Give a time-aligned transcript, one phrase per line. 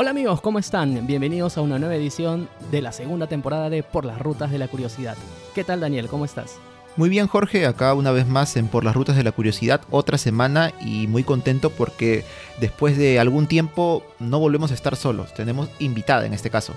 [0.00, 1.06] Hola amigos, ¿cómo están?
[1.06, 4.66] Bienvenidos a una nueva edición de la segunda temporada de Por las Rutas de la
[4.66, 5.14] Curiosidad.
[5.54, 6.08] ¿Qué tal Daniel?
[6.08, 6.56] ¿Cómo estás?
[6.96, 10.16] Muy bien Jorge, acá una vez más en Por las Rutas de la Curiosidad, otra
[10.16, 12.24] semana y muy contento porque
[12.60, 16.72] después de algún tiempo no volvemos a estar solos, tenemos invitada en este caso.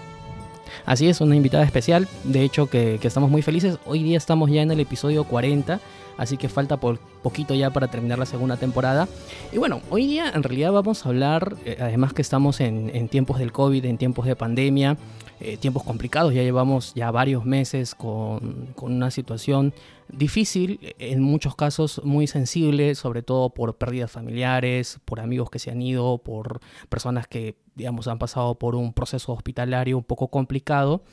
[0.85, 4.51] Así es, una invitada especial, de hecho que, que estamos muy felices, hoy día estamos
[4.51, 5.79] ya en el episodio 40
[6.17, 9.07] así que falta por poquito ya para terminar la segunda temporada.
[9.51, 13.39] Y bueno, hoy día en realidad vamos a hablar, eh, además que estamos en, tiempos
[13.39, 14.97] del COVID, en tiempos de pandemia,
[15.39, 19.73] eh, tiempos complicados, ya llevamos ya varios meses con, con, una situación
[20.09, 25.71] difícil, en muchos casos muy sensible, sobre todo por pérdidas familiares, por amigos que se
[25.71, 26.59] han ido, por
[26.89, 31.03] personas que, digamos, han pasado por un proceso hospitalario un poco complicado.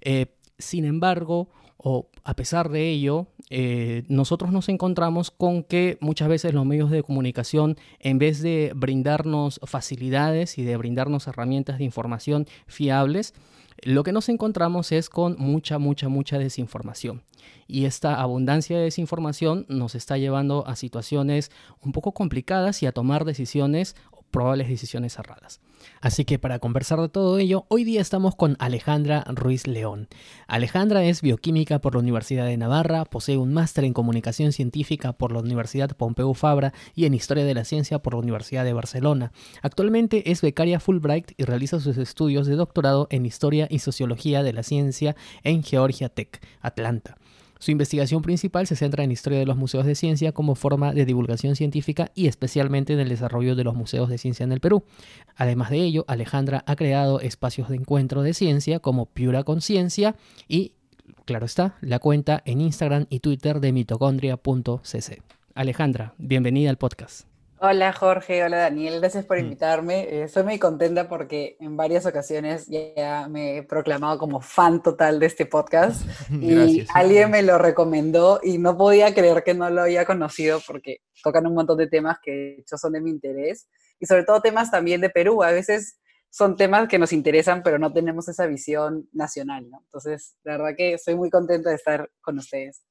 [0.00, 0.26] Eh,
[0.58, 1.48] sin embargo,
[1.86, 6.90] o a pesar de ello, eh, nosotros nos encontramos con que muchas veces los medios
[6.90, 13.34] de comunicación, en vez de brindarnos facilidades y de brindarnos herramientas de información fiables,
[13.82, 17.22] lo que nos encontramos es con mucha, mucha, mucha desinformación.
[17.66, 21.50] Y esta abundancia de desinformación nos está llevando a situaciones
[21.82, 23.94] un poco complicadas y a tomar decisiones
[24.34, 25.60] probables decisiones erradas.
[26.00, 30.08] Así que para conversar de todo ello, hoy día estamos con Alejandra Ruiz León.
[30.48, 35.30] Alejandra es bioquímica por la Universidad de Navarra, posee un máster en comunicación científica por
[35.30, 39.30] la Universidad Pompeu Fabra y en historia de la ciencia por la Universidad de Barcelona.
[39.62, 44.52] Actualmente es becaria Fulbright y realiza sus estudios de doctorado en historia y sociología de
[44.52, 47.18] la ciencia en Georgia Tech, Atlanta.
[47.64, 51.06] Su investigación principal se centra en historia de los museos de ciencia como forma de
[51.06, 54.84] divulgación científica y especialmente en el desarrollo de los museos de ciencia en el Perú.
[55.34, 60.14] Además de ello, Alejandra ha creado espacios de encuentro de ciencia como Piura Conciencia
[60.46, 60.72] y,
[61.24, 65.22] claro está, la cuenta en Instagram y Twitter de mitocondria.cc.
[65.54, 67.33] Alejandra, bienvenida al podcast.
[67.66, 69.40] Hola Jorge, hola Daniel, gracias por mm.
[69.40, 70.06] invitarme.
[70.10, 75.18] Eh, soy muy contenta porque en varias ocasiones ya me he proclamado como fan total
[75.18, 79.80] de este podcast y alguien me lo recomendó y no podía creer que no lo
[79.80, 83.66] había conocido porque tocan un montón de temas que de hecho son de mi interés
[83.98, 85.42] y sobre todo temas también de Perú.
[85.42, 85.98] A veces
[86.28, 89.80] son temas que nos interesan pero no tenemos esa visión nacional, ¿no?
[89.86, 92.82] Entonces, la verdad que estoy muy contenta de estar con ustedes.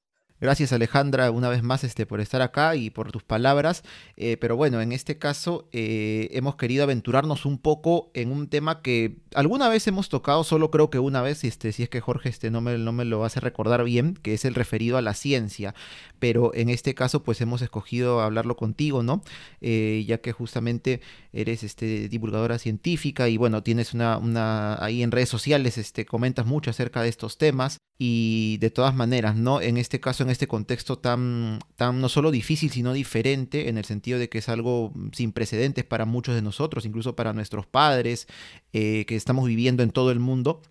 [0.42, 3.84] Gracias Alejandra una vez más este, por estar acá y por tus palabras.
[4.18, 8.82] Eh, pero bueno, en este caso eh, hemos querido aventurarnos un poco en un tema
[8.82, 12.30] que alguna vez hemos tocado, solo creo que una vez, este, si es que Jorge
[12.30, 15.14] este, no, me, no me lo hace recordar bien, que es el referido a la
[15.14, 15.76] ciencia.
[16.20, 19.24] Pero en este caso pues hemos escogido hablarlo contigo, ¿no?
[19.62, 21.02] Eh, ya que justamente
[21.32, 26.46] eres este, divulgadora científica y bueno, tienes una, una, ahí en redes sociales, este, comentas
[26.46, 29.62] mucho acerca de estos temas y de todas maneras, ¿no?
[29.62, 33.86] En este caso, en este contexto tan, tan no solo difícil, sino diferente, en el
[33.86, 38.28] sentido de que es algo sin precedentes para muchos de nosotros, incluso para nuestros padres,
[38.74, 40.62] eh, que estamos viviendo en todo el mundo,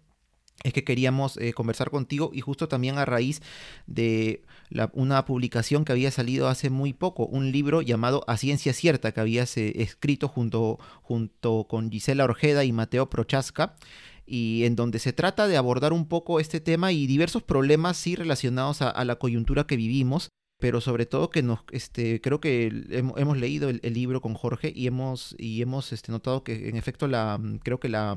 [0.63, 3.43] es que queríamos eh, conversar contigo y justo también a raíz
[3.87, 4.45] de
[4.93, 9.21] una publicación que había salido hace muy poco, un libro llamado A Ciencia Cierta que
[9.21, 13.75] habías escrito junto, junto con Gisela Orjeda y Mateo Prochaska
[14.27, 18.15] y en donde se trata de abordar un poco este tema y diversos problemas sí
[18.15, 20.31] relacionados a, la coyuntura que vivimos
[20.63, 24.87] pero sobre todo que nos, este, creo que hemos, leído el, libro con Jorge y
[24.87, 28.17] hemos, y hemos este, notado que en efecto la, creo que la,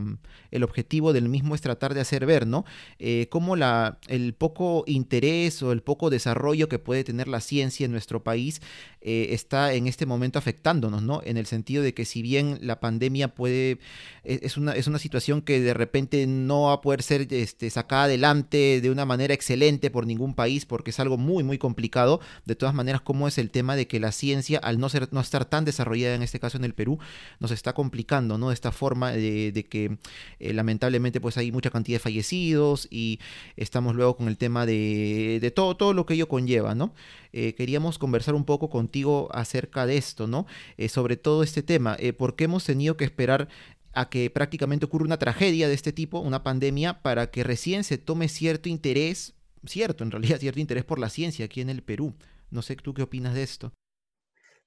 [0.51, 2.63] el objetivo del mismo es tratar de hacer ver, ¿no?
[2.99, 7.83] Eh, cómo la, el poco interés o el poco desarrollo que puede tener la ciencia
[7.83, 8.61] en nuestro país
[9.01, 11.21] eh, está en este momento afectándonos, ¿no?
[11.25, 13.79] En el sentido de que si bien la pandemia puede,
[14.23, 17.71] e, es una, es una situación que de repente no va a poder ser este,
[17.71, 22.19] sacada adelante de una manera excelente por ningún país porque es algo muy, muy complicado,
[22.45, 25.21] de todas maneras, cómo es el tema de que la ciencia, al no, ser, no
[25.21, 26.99] estar tan desarrollada en este caso en el Perú,
[27.39, 28.49] nos está complicando, ¿no?
[28.49, 29.97] De esta forma de, que
[30.39, 33.19] eh, lamentablemente pues hay mucha cantidad de fallecidos y
[33.55, 36.93] estamos luego con el tema de, todo, todo lo que ello conlleva, ¿no?
[37.33, 40.45] Eh, queríamos conversar un poco contigo acerca de esto, ¿no?
[40.77, 43.47] Eh, sobre todo este tema, porque hemos tenido que esperar
[43.93, 47.97] a que prácticamente ocurra una tragedia de este tipo, una pandemia, para que recién se
[47.97, 49.34] tome cierto interés
[49.67, 52.15] cierto, en realidad, cierto interés por la ciencia aquí en el Perú.
[52.49, 53.73] No sé, ¿tú qué opinas de esto?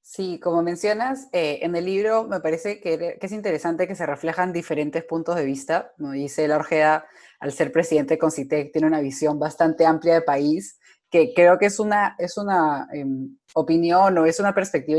[0.01, 4.55] Sí, como mencionas, eh, en el libro me parece que, es interesante que se reflejan
[4.55, 5.93] diferentes puntos de vista.
[5.99, 6.13] ¿no?
[6.13, 7.07] Dice la Orgeda,
[7.41, 10.79] al ser presidente de Concitec, tiene una visión bastante amplia de país,
[11.11, 14.99] que creo que es una, es una em, opinión o es una perspectiva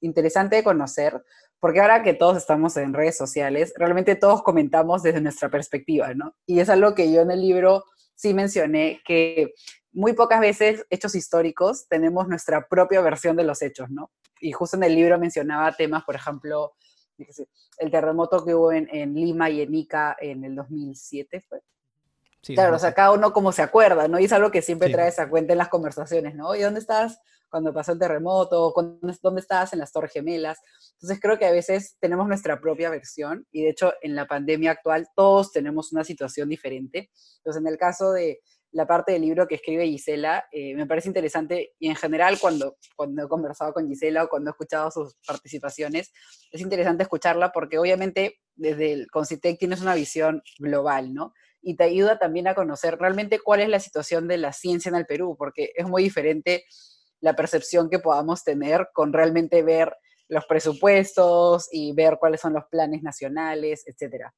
[0.00, 1.22] interesante de conocer,
[1.60, 6.34] porque ahora que todos estamos en redes sociales, realmente todos comentamos desde nuestra perspectiva, ¿no?
[6.46, 7.84] Y es algo que yo en el libro
[8.18, 9.54] sí mencioné que
[9.92, 14.10] muy pocas veces hechos históricos tenemos nuestra propia versión de los hechos, ¿no?
[14.40, 16.74] Y justo en el libro mencionaba temas, por ejemplo,
[17.78, 21.62] el terremoto que hubo en, en, Lima y en Ica en el 2007 fue.
[22.42, 24.18] claro, o sea, cada uno como se acuerda, ¿no?
[24.18, 26.56] Y es algo que siempre trae esa cuenta en las conversaciones, ¿no?
[26.56, 28.72] ¿Y dónde estás cuando pasó el terremoto?
[29.22, 30.58] ¿Dónde estabas en las Torres Gemelas?
[30.94, 34.72] Entonces creo que a veces tenemos nuestra propia versión y de hecho en la pandemia
[34.72, 37.10] actual todos tenemos una situación diferente.
[37.38, 38.40] Entonces en el caso de
[38.72, 42.76] la parte del libro que escribe Gisela, eh, me parece interesante y en general cuando,
[42.96, 46.12] cuando he conversado con Gisela o cuando he escuchado sus participaciones,
[46.50, 51.32] es interesante escucharla porque obviamente desde el Concitec tienes una visión global, ¿no?
[51.62, 54.96] Y te ayuda también a conocer realmente cuál es la situación de la ciencia en
[54.96, 56.64] el Perú, porque es muy diferente
[57.20, 59.94] la percepción que podamos tener con realmente ver
[60.28, 64.34] los presupuestos y ver cuáles son los planes nacionales, etcétera.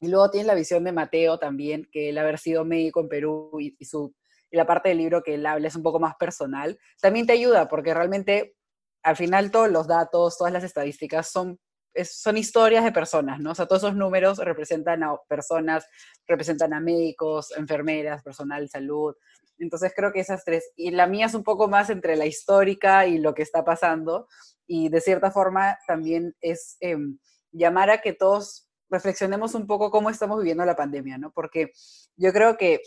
[0.00, 3.50] Y luego tienes la visión de Mateo también, que él haber sido médico en Perú
[3.58, 4.14] y, su,
[4.50, 7.68] la parte del libro que él habla es un poco más personal, también te ayuda
[7.68, 8.54] porque realmente
[9.02, 11.58] al final todos los datos, todas las estadísticas son,
[12.04, 13.52] son historias de personas, ¿no?
[13.52, 15.86] O sea, todos esos números representan a personas,
[16.26, 19.14] representan a médicos, enfermeras, personal de salud.
[19.58, 23.06] Entonces creo que esas tres, y la mía es un poco más entre la histórica
[23.06, 24.28] y lo que está pasando,
[24.66, 27.18] y de cierta forma también es em,
[27.52, 31.32] llamar a que todos reflexionemos un poco cómo estamos viviendo la pandemia, ¿no?
[31.32, 31.72] Porque
[32.16, 32.80] yo creo que,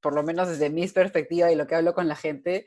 [0.00, 2.66] por lo menos desde mi perspectiva y lo que hablo con la gente,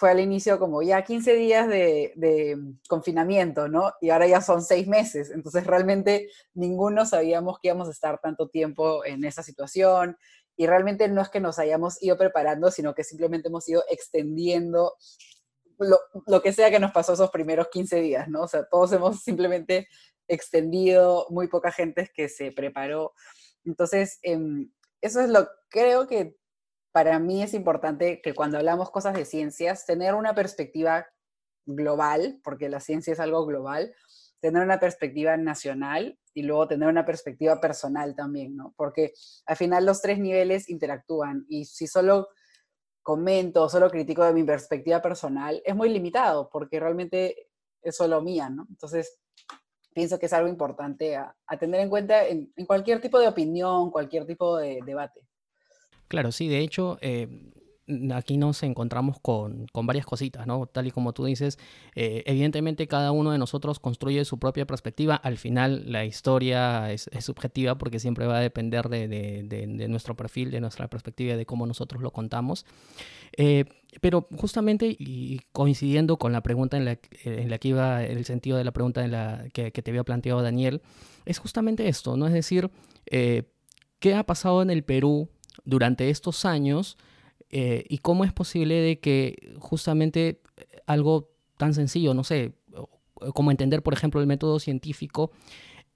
[0.00, 2.58] fue al inicio como ya 15 días de,
[2.88, 3.92] confinamiento, ¿no?
[4.00, 5.30] Y ahora ya son seis meses.
[5.30, 10.16] Entonces realmente ninguno sabíamos que íbamos a estar tanto tiempo en esa situación.
[10.60, 14.94] Y realmente no es que nos hayamos ido preparando, sino que simplemente hemos ido extendiendo
[15.78, 18.42] lo, lo, que sea que nos pasó esos primeros 15 días, ¿no?
[18.42, 19.88] O sea, todos hemos simplemente
[20.28, 23.14] extendido, muy poca gente que se preparó.
[23.64, 24.70] Entonces, em,
[25.00, 26.36] eso es lo creo que
[26.92, 31.06] para mí es importante que cuando hablamos cosas de ciencias, tener una perspectiva
[31.64, 33.94] global, porque la ciencia es algo global,
[34.40, 38.74] tener una perspectiva nacional y luego tener una perspectiva personal también, ¿no?
[38.76, 39.12] Porque
[39.46, 42.28] al final los tres niveles interactúan y si solo
[43.02, 47.48] comento, solo critico de mi perspectiva personal, es muy limitado porque realmente
[47.82, 48.66] es solo mía, ¿no?
[48.70, 49.18] Entonces,
[49.92, 54.26] pienso que es algo importante a, tener en cuenta en, cualquier tipo de opinión, cualquier
[54.26, 55.20] tipo de debate.
[56.08, 57.52] Claro, sí, de hecho, eh,
[58.14, 60.66] aquí nos encontramos con, varias cositas, ¿no?
[60.66, 61.58] Tal y como tú dices,
[61.94, 65.16] eh, evidentemente cada uno de nosotros construye su propia perspectiva.
[65.16, 70.60] Al final la historia es, subjetiva porque siempre va a depender de, nuestro perfil, de
[70.60, 72.66] nuestra perspectiva, de cómo nosotros lo contamos.
[73.36, 73.64] Eh,
[74.00, 78.56] pero justamente, y coincidiendo con la pregunta en la, en la, que iba, el sentido
[78.56, 80.82] de la pregunta en la que, te había planteado Daniel,
[81.24, 82.26] es justamente esto, ¿no?
[82.26, 82.70] Es decir,
[83.06, 83.50] eh,
[83.98, 85.28] ¿qué ha pasado en el Perú
[85.64, 86.96] durante estos años?
[87.50, 90.40] Eh, y cómo es posible de que justamente
[90.86, 92.54] algo tan sencillo, no sé,
[93.34, 95.30] como entender, por ejemplo, el método científico,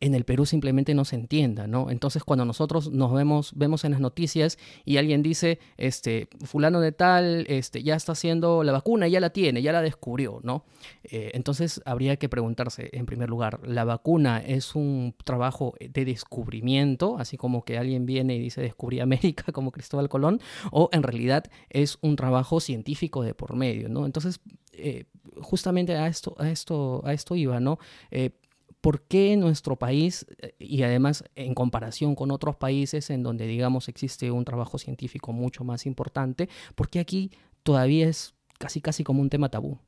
[0.04, 1.90] en el Perú simplemente no se entienda, ¿no?
[1.90, 6.92] Entonces cuando nosotros nos vemos, vemos en las noticias y alguien dice, este, fulano de
[6.92, 10.66] tal, este, ya está haciendo la vacuna, ya la tiene, ya la descubrió, ¿no?
[11.04, 17.16] Eh, entonces habría que preguntarse, en primer lugar, ¿la vacuna es un trabajo de descubrimiento,
[17.18, 20.38] así como que alguien viene y dice descubrí América como Cristóbal Colón,
[20.70, 24.04] o en realidad es un trabajo científico de por medio, ¿no?
[24.04, 24.40] Entonces,
[24.72, 25.06] eh,
[25.40, 27.78] justamente a esto, a esto, a esto iba, ¿no?
[28.10, 28.32] Eh,
[28.84, 33.88] ¿por qué nuestro país, eh, y además en comparación con otros países en donde, digamos,
[33.88, 37.30] existe un trabajo científico mucho más importante, por qué aquí
[37.62, 39.78] todavía es casi, casi como un tema tabú?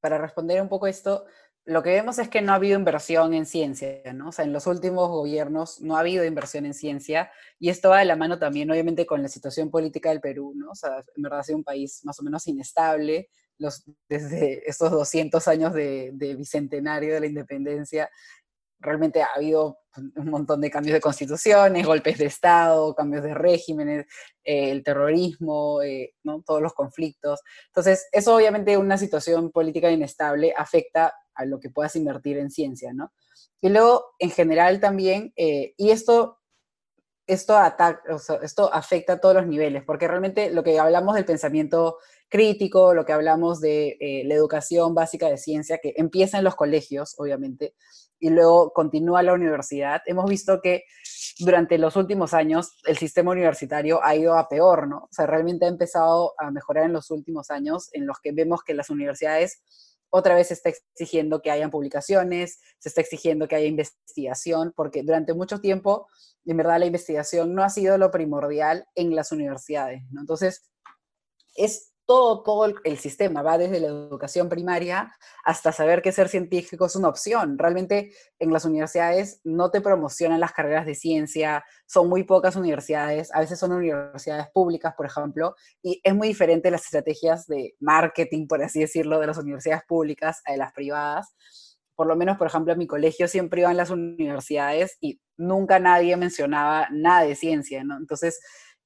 [0.00, 1.24] Para responder un poco esto,
[1.64, 4.28] lo que vemos es que no ha habido inversión en ciencia, ¿no?
[4.28, 7.98] O sea, en los últimos gobiernos no ha habido inversión en ciencia y esto va
[7.98, 10.70] de la mano también, obviamente, con la situación política del Perú, ¿no?
[10.70, 14.92] O sea, en verdad ha sido un país más o menos inestable los, desde esos
[14.92, 18.08] 200 años de, de bicentenario de la independencia
[18.84, 19.78] realmente ha habido
[20.16, 24.06] un montón de cambios de constituciones, golpes de Estado, cambios de regímenes,
[24.42, 26.42] eh, el terrorismo, eh, ¿no?
[26.42, 27.40] todos los conflictos.
[27.66, 32.92] Entonces, eso obviamente una situación política inestable afecta a lo que puedas invertir en ciencia,
[32.92, 33.12] ¿no?
[33.60, 36.38] Y luego, en general también, eh, y esto,
[37.26, 37.56] esto,
[38.42, 41.96] esto afecta a todos los niveles, porque realmente lo que hablamos del pensamiento
[42.28, 47.14] crítico, lo que hablamos de la educación básica de ciencia, que empieza en los colegios,
[47.16, 47.74] obviamente,
[48.24, 50.84] y luego continúa la universidad, hemos visto que
[51.40, 54.96] durante los últimos años el sistema universitario ha ido a peor, ¿no?
[54.96, 58.62] O sea, realmente ha empezado a mejorar en los últimos años en los que vemos
[58.64, 59.62] que las universidades
[60.08, 65.02] otra vez se está exigiendo que hayan publicaciones, se está exigiendo que haya investigación, porque
[65.02, 66.06] durante mucho tiempo,
[66.46, 70.22] en verdad, la investigación no ha sido lo primordial en las universidades, ¿no?
[70.22, 70.70] Entonces,
[71.56, 75.12] es todo, todo el, sistema, va desde la educación primaria
[75.44, 77.58] hasta saber que ser científico es una opción.
[77.58, 83.34] Realmente en las universidades no te promocionan las carreras de ciencia, son muy pocas universidades,
[83.34, 88.46] a veces son universidades públicas, por ejemplo, y es muy diferente las estrategias de marketing,
[88.46, 91.34] por así decirlo, de las universidades públicas a de las privadas.
[91.96, 96.16] Por lo menos, por ejemplo, en mi colegio siempre iban las universidades y nunca nadie
[96.16, 97.96] mencionaba nada de ciencia, ¿no?
[97.96, 98.40] Entonces,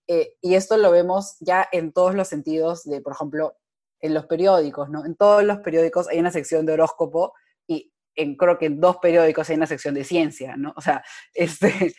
[0.09, 3.57] eh, y esto lo vemos ya en todos los sentidos de, por ejemplo,
[4.01, 5.05] en los periódicos, ¿no?
[5.05, 7.35] En todos los periódicos hay una sección de horóscopo
[7.67, 10.73] y en, creo que en dos periódicos hay una sección de ciencia, ¿no?
[10.77, 11.95] O sea, este,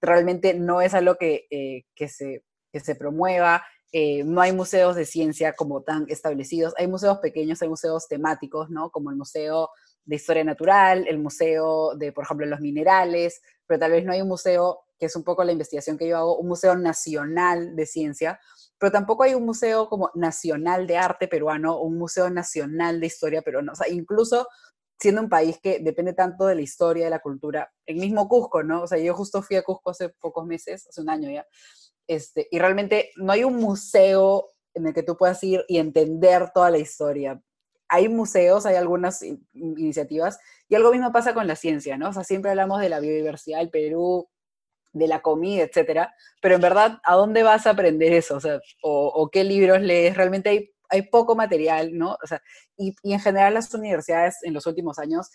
[0.00, 4.94] realmente no es algo que, eh, que, se, que se promueva, eh, no hay museos
[4.94, 8.90] de ciencia como tan establecidos, hay museos pequeños, hay museos temáticos, ¿no?
[8.90, 9.70] Como el Museo
[10.04, 14.20] de Historia Natural, el Museo de, por ejemplo, los minerales, pero tal vez no hay
[14.22, 17.86] un museo que es un poco la investigación que yo hago, un museo nacional de
[17.86, 18.38] ciencia,
[18.78, 23.42] pero tampoco hay un museo como nacional de arte peruano, un museo nacional de historia
[23.42, 23.72] peruana.
[23.72, 24.46] O sea, incluso
[25.00, 28.62] siendo un país que depende tanto de la historia, de la cultura, el mismo Cusco,
[28.62, 28.82] ¿no?
[28.82, 31.46] O sea, yo justo fui a Cusco hace pocos meses, hace un año ya,
[32.06, 36.50] este, y realmente no hay un museo en el que tú puedas ir y entender
[36.52, 37.42] toda la historia.
[37.88, 40.38] Hay museos, hay algunas iniciativas,
[40.68, 42.10] y algo mismo pasa con la ciencia, ¿no?
[42.10, 44.29] O sea, siempre hablamos de la biodiversidad del Perú,
[44.92, 48.38] de la comida, etcétera, pero en verdad, ¿a dónde vas a aprender eso?
[48.82, 52.16] O, qué libros lees, realmente hay, hay poco material, ¿no?
[52.22, 52.42] O sea,
[52.76, 55.30] y, y, en general las universidades en los últimos años,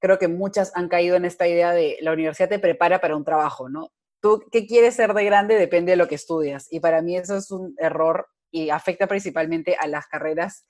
[0.00, 3.24] creo que muchas han caído en esta idea de la universidad te prepara para un
[3.24, 3.90] trabajo, ¿no?
[4.20, 5.56] Tú, ¿qué quieres ser de grande?
[5.56, 6.68] Depende de lo que estudias.
[6.70, 10.64] Y para mí eso es un error y afecta principalmente a las carreras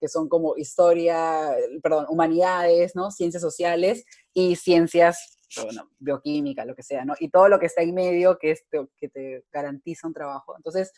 [0.00, 1.50] que son como historia,
[1.82, 3.10] perdón, humanidades, ¿no?
[3.10, 7.14] Ciencias sociales y ciencias bueno, bioquímica, lo que sea, ¿no?
[7.18, 8.64] Y todo lo que está en medio que, es,
[8.96, 10.54] que te garantiza un trabajo.
[10.56, 10.92] Entonces,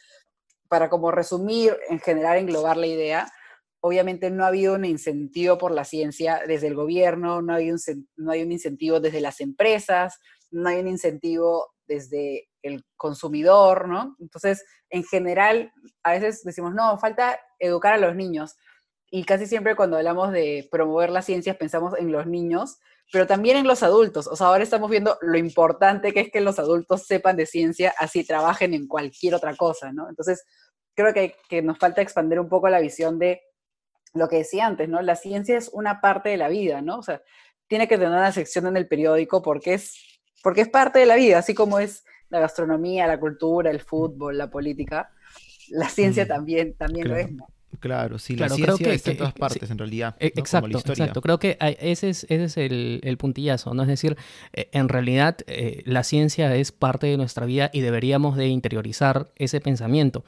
[0.69, 3.33] para como resumir, en general, englobar la idea,
[3.81, 7.79] obviamente no ha habido un incentivo por la ciencia desde el gobierno, no hay un,
[8.17, 10.19] no hay un incentivo desde las empresas,
[10.51, 14.17] no hay un incentivo desde el consumidor, ¿no?
[14.21, 18.57] Entonces, en general, a veces decimos, no, falta educar a los niños.
[19.11, 22.79] Y casi siempre cuando hablamos de promover las ciencias pensamos en los niños,
[23.13, 24.27] pero también en los adultos.
[24.27, 27.95] O sea, ahora estamos viendo lo importante que es que los adultos sepan de ciencia,
[27.99, 30.09] así trabajen en cualquier otra cosa, ¿no?
[30.09, 30.45] Entonces,
[30.95, 33.43] creo que, que nos falta expandir un poco la visión de
[34.15, 35.03] lo que decía antes, ¿no?
[35.03, 36.99] La ciencia es una parte de la vida, ¿no?
[36.99, 37.23] O sea,
[37.69, 41.17] tiene que tener una sección en el periódico porque es, porque es parte de la
[41.17, 45.13] vida, así como es la gastronomía, la cultura, el fútbol, la política,
[45.71, 47.47] la ciencia mm, también, también lo es, ¿no?
[47.79, 50.17] Claro, sí, la ciencia creo que, está en todas partes, en realidad.
[50.19, 51.21] E, exacto, exacto.
[51.23, 53.83] Creo que ese es, ese es el, el, puntillazo, ¿no?
[53.83, 54.17] Es decir,
[54.53, 59.31] eh, en realidad eh, la ciencia es parte de nuestra vida y deberíamos de interiorizar
[59.37, 60.25] ese pensamiento.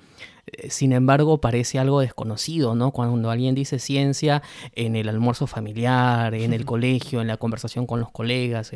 [0.47, 2.93] Eh, sin embargo, parece algo desconocido, ¿no?
[2.93, 4.43] Cuando alguien dice ciencia
[4.75, 8.71] en el almuerzo familiar, en el colegio, en la conversación con los colegas,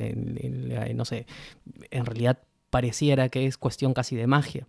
[0.95, 1.27] no sé,
[1.91, 2.39] en realidad
[2.71, 4.67] pareciera que es cuestión casi de magia.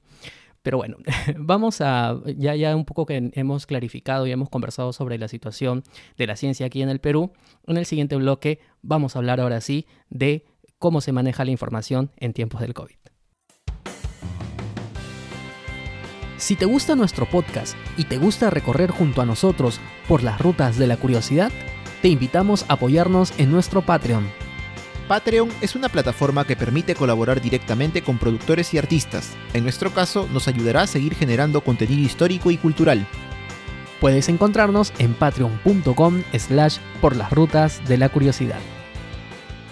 [0.67, 0.97] Pero bueno,
[1.37, 5.81] vamos a, ya, ya un poco que hemos clarificado y hemos conversado sobre la situación
[6.17, 7.31] de la ciencia aquí en el Perú.
[7.67, 10.43] En el siguiente bloque vamos a hablar ahora sí de
[10.77, 12.97] cómo se maneja la información en tiempos del COVID.
[16.35, 20.77] Si te gusta nuestro podcast y te gusta recorrer junto a nosotros por las rutas
[20.77, 21.49] de la curiosidad,
[22.01, 24.27] te invitamos a apoyarnos en nuestro Patreon
[25.07, 29.37] Patreon es una plataforma que permite colaborar directamente con productores y artistas.
[29.53, 33.07] En nuestro caso, nos ayudará a seguir generando contenido histórico y cultural.
[34.01, 38.59] Puedes encontrarnos en patreon.com slash por las rutas de la curiosidad.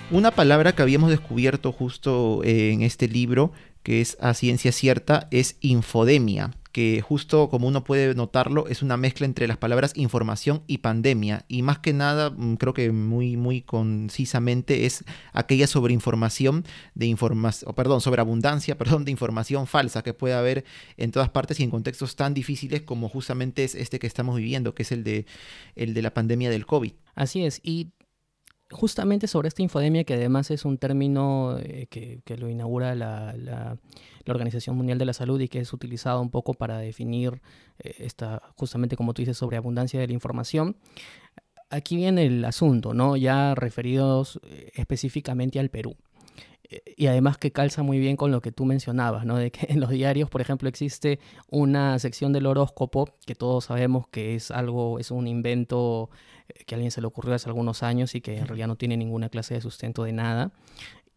[0.09, 3.51] Una palabra que habíamos descubierto justo en este libro,
[3.83, 8.97] que es a ciencia cierta, es infodemia que justo como uno puede notarlo, es una
[8.97, 11.45] mezcla entre las palabras información y pandemia.
[11.47, 17.73] Y más que nada, mm, creo que muy, muy concisamente es aquella sobreinformación de información,
[17.75, 20.65] perdón, sobre abundancia, perdón, de información falsa que puede haber
[20.97, 24.75] en todas partes y en contextos tan difíciles como justamente es este que estamos viviendo,
[24.75, 25.25] que es el de,
[25.77, 26.91] el de la pandemia del COVID.
[27.15, 27.61] Así es.
[27.63, 27.93] Y
[28.71, 33.77] justamente sobre esta infodemia, que además es un término eh, que, lo inaugura la,
[34.27, 37.41] Organización Mundial de la Salud y que es utilizado un poco para definir
[37.77, 40.77] eh, esta, justamente como tú dices, sobre abundancia de la información.
[41.69, 43.17] Aquí viene el asunto, ¿no?
[43.17, 45.95] Ya referidos eh, específicamente al Perú.
[46.97, 49.37] Y además que calza muy bien con lo que tú mencionabas, ¿no?
[49.37, 51.19] De que en los diarios, por ejemplo, existe
[51.49, 56.09] una sección del horóscopo que todos sabemos que es algo, es un invento
[56.65, 58.97] que a alguien se le ocurrió hace algunos años y que en realidad no tiene
[58.97, 60.51] ninguna clase de sustento de nada.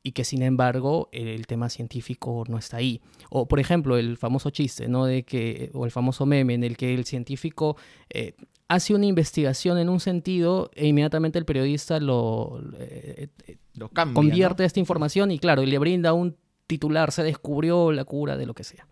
[0.02, 3.00] y que sin embargo el tema científico no está ahí.
[3.30, 5.04] O por ejemplo el famoso chiste, ¿no?
[5.04, 7.76] De que, o el famoso meme en el que el científico
[8.10, 8.34] eh,
[8.68, 13.28] hace una investigación en un sentido e inmediatamente el periodista lo, eh,
[13.74, 18.04] lo cambia, convierte esta información y claro, y le brinda un titular, se descubrió la
[18.04, 18.86] cura de lo que sea.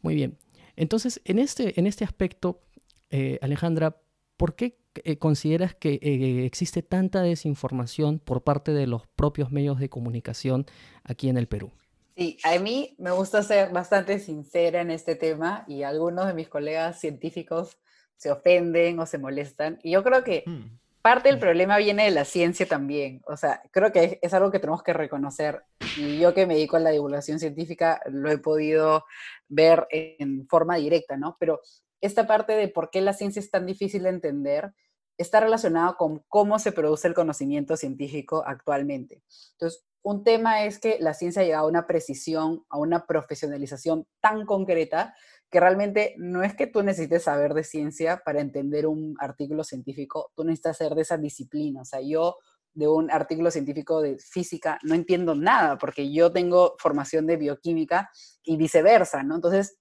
[0.00, 0.38] Muy bien.
[0.74, 2.62] Entonces, en este, en este aspecto,
[3.10, 4.00] eh, Alejandra,
[4.36, 9.78] ¿por qué eh, consideras que eh, existe tanta desinformación por parte de los propios medios
[9.78, 10.66] de comunicación
[11.04, 11.70] aquí en el Perú?
[12.16, 16.48] Sí, a mí me gusta ser bastante sincera en este tema y algunos de mis
[16.48, 17.78] colegas científicos
[18.16, 19.78] se ofenden o se molestan.
[19.82, 20.78] Y yo creo que mm.
[21.02, 21.40] parte del mm.
[21.40, 23.22] problema viene de la ciencia también.
[23.26, 25.62] O sea, creo que es algo que tenemos que reconocer.
[25.96, 29.04] Y yo que me dedico a la divulgación científica lo he podido
[29.48, 31.36] ver en forma directa, ¿no?
[31.38, 31.60] Pero
[32.00, 34.72] esta parte de por qué la ciencia es tan difícil de entender
[35.18, 39.22] está relacionado con cómo se produce el conocimiento científico actualmente.
[39.52, 44.46] Entonces, un tema es que la ciencia llega a una precisión, a una profesionalización tan
[44.46, 45.14] concreta
[45.52, 50.32] que realmente no es que tú necesites saber de ciencia para entender un artículo científico,
[50.34, 51.82] tú necesitas ser de esa disciplina.
[51.82, 52.36] O sea, yo
[52.72, 58.08] de un artículo científico de física no entiendo nada porque yo tengo formación de bioquímica
[58.42, 59.34] y viceversa, ¿no?
[59.34, 59.76] Entonces,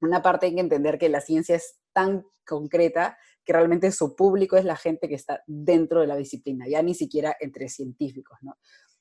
[0.00, 4.56] una parte hay que entender que la ciencia es tan concreta que realmente su público
[4.56, 8.56] es la gente que está dentro de la disciplina, ya ni siquiera entre científicos, ¿no?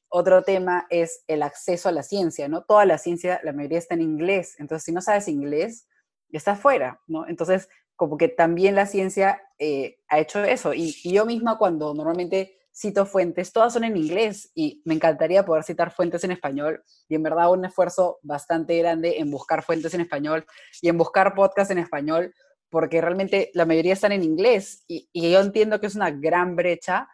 [0.10, 2.64] Otro tema es el acceso a la ciencia, ¿no?
[2.64, 5.88] Toda la ciencia, la mayoría está en inglés, entonces si no sabes inglés,
[6.38, 7.28] estás fuera, ¿no?
[7.28, 10.74] Entonces, como que también la ciencia eh, ha hecho eso.
[10.74, 15.64] Y, yo misma cuando normalmente cito fuentes, todas son en inglés y me encantaría poder
[15.64, 20.02] citar fuentes en español y en verdad un esfuerzo bastante grande en buscar fuentes en
[20.02, 20.46] español
[20.82, 22.34] y en buscar podcasts en español
[22.72, 27.08] porque realmente la mayoría están en inglés y, yo entiendo que es una gran brecha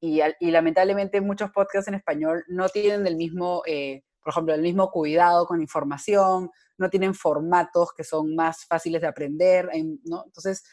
[0.00, 4.62] y, y, lamentablemente muchos podcasts en español no tienen el mismo, eh, por ejemplo, el
[4.62, 9.68] mismo cuidado con información, no tienen formatos que son más fáciles de aprender,
[10.04, 10.24] ¿no?
[10.24, 10.64] Entonces,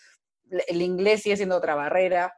[0.50, 2.34] el inglés sigue siendo otra barrera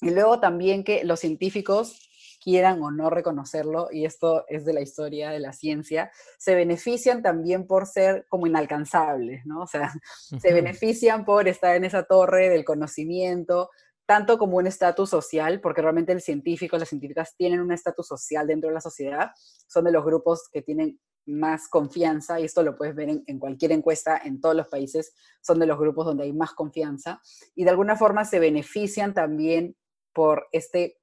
[0.00, 2.08] y luego también que los científicos
[2.40, 7.20] quieran o no reconocerlo, y esto es de la historia de la ciencia, se benefician
[7.20, 9.62] también por ser como inalcanzables, ¿no?
[9.62, 9.92] O sea,
[10.40, 13.70] se benefician por estar en esa torre del conocimiento,
[14.08, 18.46] tanto como un estatus social, porque realmente el científico, las científicas tienen un estatus social
[18.46, 19.32] dentro de la sociedad,
[19.66, 23.72] son de los grupos que tienen más confianza, y esto lo puedes ver en, cualquier
[23.72, 27.20] encuesta en todos los países, son de los grupos donde hay más confianza,
[27.54, 29.76] y de alguna forma se benefician también
[30.14, 30.96] por este,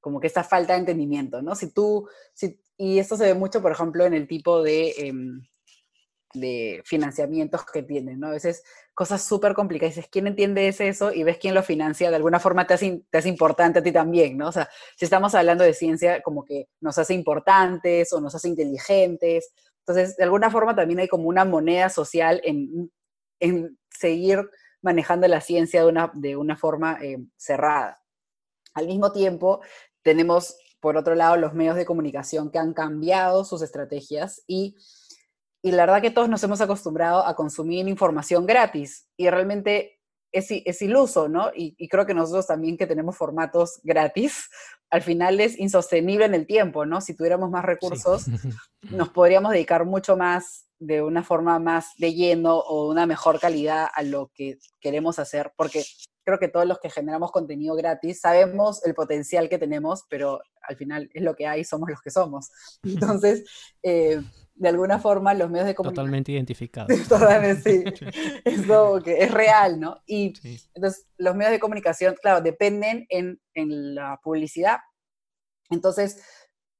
[0.00, 1.54] como que esta falta de entendimiento, ¿no?
[1.56, 5.42] Si tú, si, y esto se ve mucho, por ejemplo, en el tipo de, em,
[6.40, 8.28] de financiamientos que tienen, ¿no?
[8.28, 8.62] A veces
[8.94, 11.12] cosas súper complicadas, dices, ¿quién entiende eso?
[11.12, 13.92] Y ves quién lo financia, de alguna forma te hace, te hace importante a ti
[13.92, 14.48] también, ¿no?
[14.48, 18.48] O sea, si estamos hablando de ciencia, como que nos hace importantes o nos hace
[18.48, 19.52] inteligentes,
[19.86, 22.90] entonces, de alguna forma también hay como una moneda social en,
[23.38, 24.50] en seguir
[24.82, 28.02] manejando la ciencia de una, de una forma em, cerrada.
[28.74, 29.60] Al mismo tiempo,
[30.02, 34.76] tenemos, por otro lado, los medios de comunicación que han cambiado sus estrategias y,
[35.62, 40.00] y la verdad que todos nos hemos acostumbrado a consumir información gratis y realmente
[40.32, 41.50] es, es iluso, ¿no?
[41.54, 44.48] Y, y, creo que nosotros también que tenemos formatos gratis,
[44.90, 47.00] al final es insostenible en el tiempo, ¿no?
[47.00, 48.26] Si tuviéramos más recursos,
[48.82, 53.88] nos podríamos dedicar mucho más de una forma más de lleno o una mejor calidad
[53.92, 55.84] a lo que queremos hacer, porque
[56.24, 60.76] creo que todos los que generamos contenido gratis sabemos el potencial que tenemos, pero al
[60.76, 62.50] final es lo que hay, somos los que somos.
[62.82, 63.44] Entonces,
[63.82, 64.20] eh,
[64.56, 66.06] de alguna forma, los medios de comunicación...
[66.06, 66.88] Totalmente identificados.
[67.08, 68.06] Totalmente, sí.
[68.44, 70.02] Eso que es real, ¿no?
[70.06, 70.32] Y
[70.74, 74.78] entonces, los medios de comunicación, claro, dependen en, en la publicidad.
[75.70, 76.22] Entonces,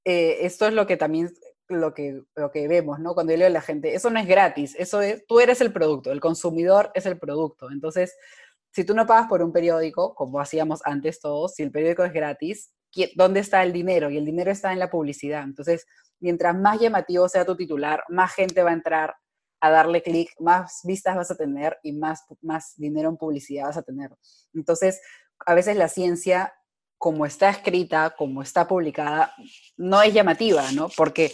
[0.05, 1.31] eh, esto es lo que también
[1.69, 3.15] lo que, lo que vemos, ¿no?
[3.15, 5.73] Cuando yo leo a la gente, eso no es gratis, eso es, tú eres el
[5.73, 7.71] producto, el consumidor es el producto.
[7.71, 8.17] Entonces,
[8.73, 12.13] si tú no pagas por un periódico, como hacíamos antes todos, si el periódico es
[12.13, 12.73] gratis,
[13.15, 14.11] ¿dónde está el dinero?
[14.11, 15.43] Y el dinero está en la publicidad.
[15.43, 15.87] Entonces,
[16.21, 19.15] mientras más llamativo sea tu titular, más gente va a entrar
[19.61, 23.77] a darle clic, más vistas vas a tener y más, más dinero en publicidad vas
[23.77, 24.11] a tener.
[24.55, 25.01] Entonces,
[25.45, 26.55] a veces la ciencia,
[26.99, 29.35] como está escrita, como está publicada,
[29.77, 30.89] no es llamativa, ¿no?
[30.97, 31.33] Porque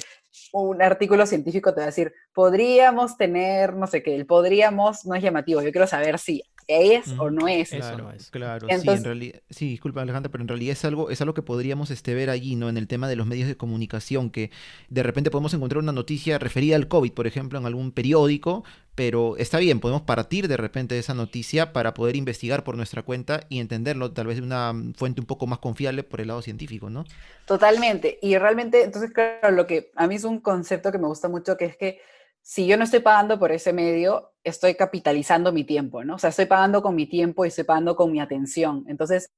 [0.52, 5.14] un artículo científico te va a decir, podríamos tener, no sé qué, el podríamos no
[5.14, 5.62] es llamativo.
[5.62, 7.70] Yo quiero saber si ¿Es o no es?
[7.70, 8.30] Claro, no es.
[8.30, 8.66] claro.
[8.68, 11.90] sí, en realidad, sí, disculpa Alejandra, pero en realidad es algo, es algo que podríamos
[11.90, 12.68] este, ver allí, ¿no?
[12.68, 14.50] En el tema de los medios de comunicación, que
[14.88, 19.36] de repente podemos encontrar una noticia referida al COVID, por ejemplo, en algún periódico, pero
[19.38, 23.46] está bien, podemos partir de repente de esa noticia para poder investigar por nuestra cuenta
[23.48, 26.90] y entenderlo tal vez de una fuente un poco más confiable por el lado científico,
[26.90, 27.04] ¿no?
[27.46, 28.18] Totalmente.
[28.20, 31.56] Y realmente, entonces, claro, lo que a mí es un concepto que me gusta mucho,
[31.56, 32.00] que es que
[32.42, 36.16] si yo no estoy pagando por ese medio, estoy capitalizando mi tiempo, ¿no?
[36.16, 38.84] O sea, estoy pagando con mi tiempo y estoy pagando con mi atención.
[38.88, 39.30] Entonces,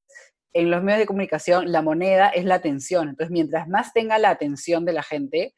[0.54, 3.10] en los medios de comunicación, la moneda es la atención.
[3.10, 5.54] Entonces, mientras más tenga la atención de la gente,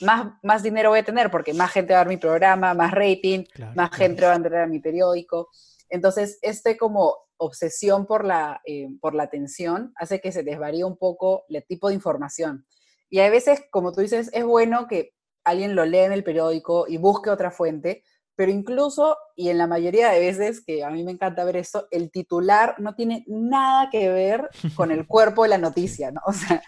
[0.00, 2.92] más, más dinero voy a tener, porque más gente va a ver mi programa, más
[2.92, 3.44] rating,
[3.74, 5.48] más gente va a entrar a mi periódico.
[5.88, 10.96] Entonces, este como obsesión por la, eh, por la atención hace que se desvaríe un
[10.96, 12.66] poco el tipo de información.
[13.08, 15.12] Y a veces, como tú dices, es bueno que
[15.44, 18.02] alguien lo lea en el periódico y busque otra fuente,
[18.36, 21.86] pero incluso, y en la mayoría de veces, que a mí me encanta ver esto,
[21.90, 26.20] el titular no tiene nada que ver con el cuerpo de la noticia, ¿no?
[26.26, 26.62] O sea,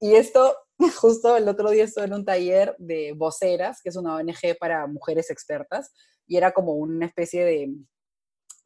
[0.00, 0.56] y esto,
[1.00, 4.86] justo el otro día estuve en un taller de voceras, que es una ONG para
[4.86, 5.92] mujeres expertas,
[6.26, 7.74] y era como una especie de,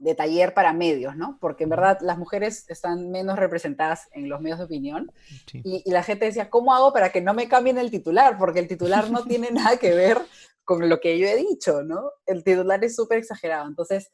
[0.03, 1.38] de taller para medios, ¿no?
[1.41, 5.12] Porque en verdad las mujeres están menos representadas en los medios de opinión.
[5.53, 8.37] Y, la gente decía, ¿cómo hago para que no me cambien el titular?
[8.37, 10.19] Porque el titular no tiene nada que ver
[10.65, 12.11] con lo que yo he dicho, ¿no?
[12.27, 13.69] El titular es súper exagerado.
[13.69, 14.11] Entonces,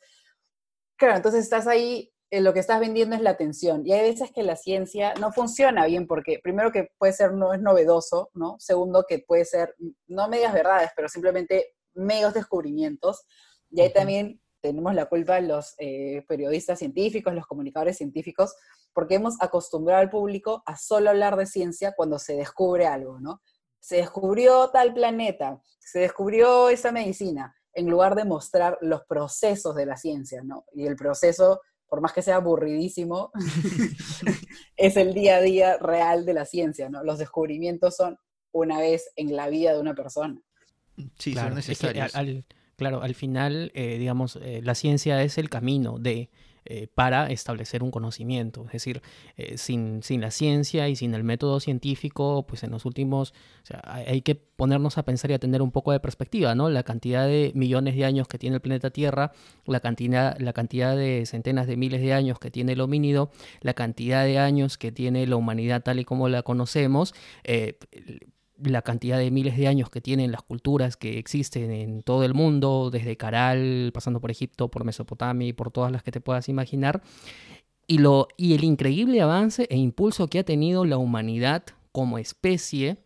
[0.96, 3.86] claro, entonces estás ahí, eh, lo que estás vendiendo es la atención.
[3.86, 7.54] Y hay veces que la ciencia no funciona bien porque, primero, que puede ser, no
[7.54, 8.56] es novedoso, ¿no?
[8.58, 9.74] Segundo, que puede ser,
[10.06, 13.24] no medias verdades, pero simplemente medios descubrimientos.
[13.70, 18.54] Y hay también tenemos la culpa los eh, periodistas científicos, los comunicadores científicos,
[18.92, 23.40] porque hemos acostumbrado al público a solo hablar de ciencia cuando se descubre algo, ¿no?
[23.80, 29.86] Se descubrió tal planeta, se descubrió esa medicina, en lugar de mostrar los procesos de
[29.86, 30.64] la ciencia, ¿no?
[30.74, 33.30] Y el proceso, por más que sea aburridísimo,
[34.76, 37.04] es el día a día real de la ciencia, ¿no?
[37.04, 38.18] Los descubrimientos son
[38.50, 40.40] una vez en la vida de una persona.
[41.18, 42.12] Sí, son necesarios.
[42.78, 46.30] Claro, al final, eh, digamos, eh, la ciencia es el camino de,
[46.64, 48.66] eh, para establecer un conocimiento.
[48.66, 49.02] Es decir,
[49.56, 53.82] sin, sin, la ciencia y sin el método científico, pues en los últimos, o sea,
[53.84, 56.70] hay que ponernos a pensar y a tener un poco de perspectiva, ¿no?
[56.70, 59.32] La cantidad de millones de años que tiene el planeta Tierra,
[59.66, 63.74] la cantidad, la cantidad de centenas de miles de años que tiene el homínido, la
[63.74, 67.12] cantidad de años que tiene la humanidad tal y como la conocemos,
[68.62, 72.34] la cantidad de miles de años que tienen las culturas que existen en todo el
[72.34, 76.48] mundo, desde Caral, pasando por Egipto, por Mesopotamia y por todas las que te puedas
[76.48, 77.02] imaginar,
[77.86, 82.98] y, lo, y el increíble avance e impulso que ha tenido la humanidad como especie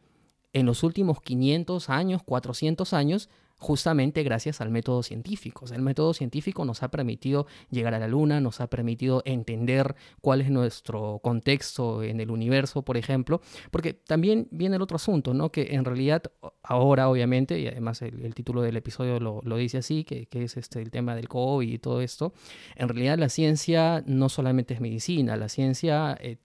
[0.52, 3.28] en los últimos 500 años, 400 años,
[3.62, 5.64] justamente gracias al método científico.
[5.72, 10.40] el método científico nos ha permitido llegar a la Luna, nos ha permitido entender cuál
[10.40, 15.52] es nuestro contexto en el universo, por ejemplo, porque también viene el otro asunto, ¿no?
[15.52, 16.24] Que en realidad
[16.64, 20.90] ahora, obviamente, y además el, título del episodio lo, dice así, que, es este, el
[20.90, 22.32] tema del COVID y todo esto,
[22.74, 26.18] en realidad la ciencia no solamente es medicina, la ciencia...
[26.20, 26.38] Eh,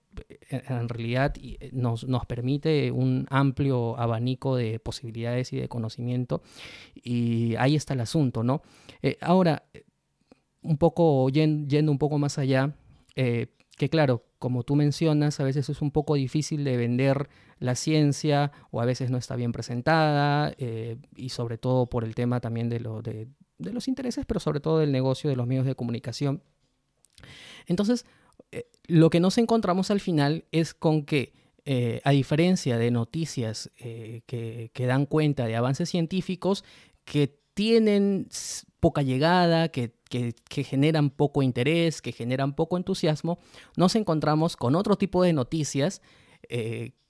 [0.50, 6.42] en realidad eh, nos, nos, permite un amplio abanico de posibilidades y de conocimiento
[6.94, 8.62] y ahí está el asunto, ¿no?
[9.02, 9.64] Eh, ahora,
[10.62, 12.74] un poco, yendo, un poco más allá,
[13.16, 17.28] eh, que claro, como tú mencionas, a veces es un poco difícil de vender
[17.58, 20.54] la ciencia o a veces no está bien presentada
[21.16, 23.28] y sobre todo por el tema también de, lo, de,
[23.58, 26.42] de los intereses, pero sobre todo del negocio de los medios de comunicación.
[27.66, 28.06] Entonces,
[28.52, 31.32] eh, lo que nos encontramos al final es con que,
[31.64, 36.64] eh, a diferencia de noticias eh, que, dan cuenta de avances científicos
[37.04, 38.28] que tienen
[38.80, 39.92] poca llegada, que,
[40.50, 43.38] generan poco interés, que generan poco entusiasmo,
[43.76, 46.00] nos encontramos con otro tipo de noticias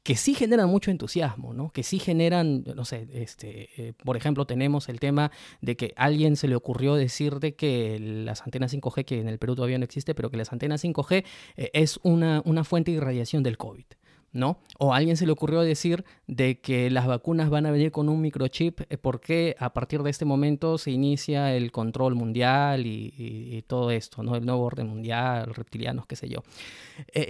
[0.09, 1.69] que sí generan mucho entusiasmo, ¿no?
[1.69, 6.05] Que sí generan, no sé, este, eh, por ejemplo, tenemos el tema de que a
[6.05, 9.77] alguien se le ocurrió decir de que las antenas 5G, que en el Perú todavía
[9.77, 11.27] no existe, pero que las antenas 5G
[11.59, 13.85] eh, es una, una fuente de irradiación del COVID.
[14.33, 14.61] ¿no?
[14.79, 18.23] O alguien se le ocurrió decir de que las vacunas van a venir con un
[18.23, 23.91] microchip eh, porque a partir de este momento se inicia el control mundial y, todo
[23.91, 24.37] esto, ¿no?
[24.37, 26.43] El nuevo orden mundial, reptilianos, qué sé yo.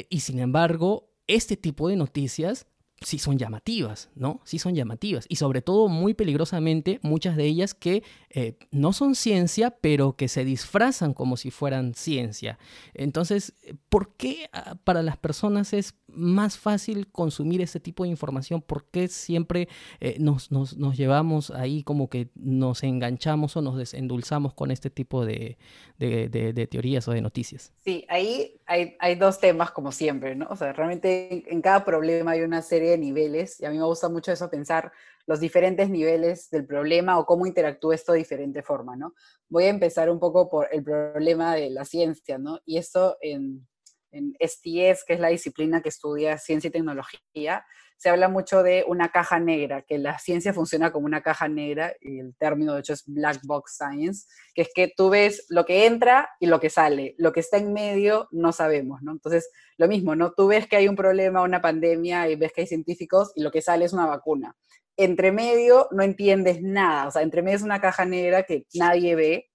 [0.09, 2.67] y sin embargo, este tipo de noticias
[3.01, 4.41] sí son llamativas, ¿no?
[4.45, 5.27] Sí son llamativas.
[5.29, 10.29] Y sobre todo muy peligrosamente muchas de ellas que eh, no son ciencia, pero que
[10.29, 12.59] se disfrazan como si fueran ciencia.
[12.95, 13.55] Entonces,
[13.89, 18.63] ¿por qué ah, para las personas es más fácil consumir ese tipo de información?
[18.63, 19.69] ¿Por qué siempre
[20.01, 24.91] eh, nos, nos, nos, llevamos ahí como que nos enganchamos o nos desendulzamos con este
[24.91, 25.59] tipo de,
[25.99, 27.73] de, de, teorías o de noticias?
[27.85, 30.47] Sí, ahí hay, dos temas como siempre, ¿no?
[30.51, 33.79] O sea, realmente en, en, cada problema hay una serie de niveles y a mí
[33.79, 34.93] me gusta mucho eso, pensar
[35.27, 39.15] los diferentes niveles del problema o cómo interactúa esto de diferente forma, ¿no?
[39.49, 42.61] Voy a empezar un poco por el problema de la ciencia, ¿no?
[42.65, 43.67] Y esto en
[44.13, 47.65] en STS, que es la disciplina que estudia ciencia y tecnología,
[47.99, 51.95] se habla mucho de una caja negra, que la ciencia funciona como una caja negra,
[52.01, 55.67] y el término de hecho es black box science, que es que tú ves lo
[55.67, 59.13] que entra y lo que sale, lo que está en medio no sabemos, ¿no?
[59.13, 60.33] Entonces, lo mismo, ¿no?
[60.33, 63.51] Tú ves que hay un problema, una pandemia, y ves que hay científicos, y lo
[63.51, 64.57] que sale es una vacuna.
[64.97, 69.17] Entre medio no entiendes nada, o sea, entre medio es una caja negra que nadie
[69.17, 69.51] ve.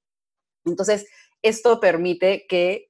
[0.65, 1.07] Entonces,
[1.41, 2.89] esto permite que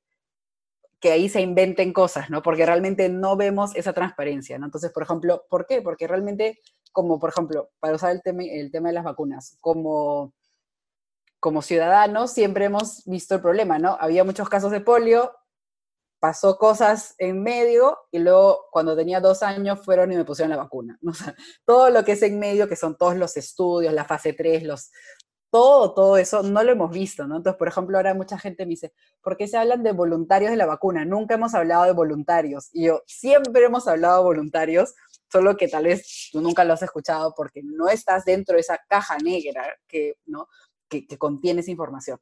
[1.03, 2.41] que ahí se inventen cosas, ¿no?
[2.41, 4.67] Porque realmente no vemos esa transparencia, ¿no?
[4.67, 5.81] Entonces, por ejemplo, ¿por qué?
[5.81, 6.61] Porque realmente,
[6.93, 10.33] como por ejemplo, para usar el tema, el tema de las vacunas, como,
[11.41, 13.97] como ciudadanos siempre hemos visto el problema, ¿no?
[13.99, 15.33] Había muchos casos de polio,
[16.21, 20.63] pasó cosas en medio y luego cuando tenía dos años fueron y me pusieron la
[20.63, 20.97] vacuna.
[21.65, 24.89] todo lo que es en medio, que son todos los estudios, la fase 3, los,
[25.53, 27.37] todo, todo eso no lo hemos visto, ¿no?
[27.37, 30.57] Entonces, por ejemplo, ahora mucha gente me dice, ¿por qué se hablan de voluntarios de
[30.57, 31.05] la vacuna?
[31.05, 32.69] Nunca hemos hablado de voluntarios.
[32.73, 34.95] Y yo, siempre hemos hablado de voluntarios,
[35.31, 38.79] solo que tal vez tú nunca lo has escuchado porque no estás dentro de esa
[38.87, 40.47] caja negra que, ¿no?
[40.89, 42.17] que, contiene esa información.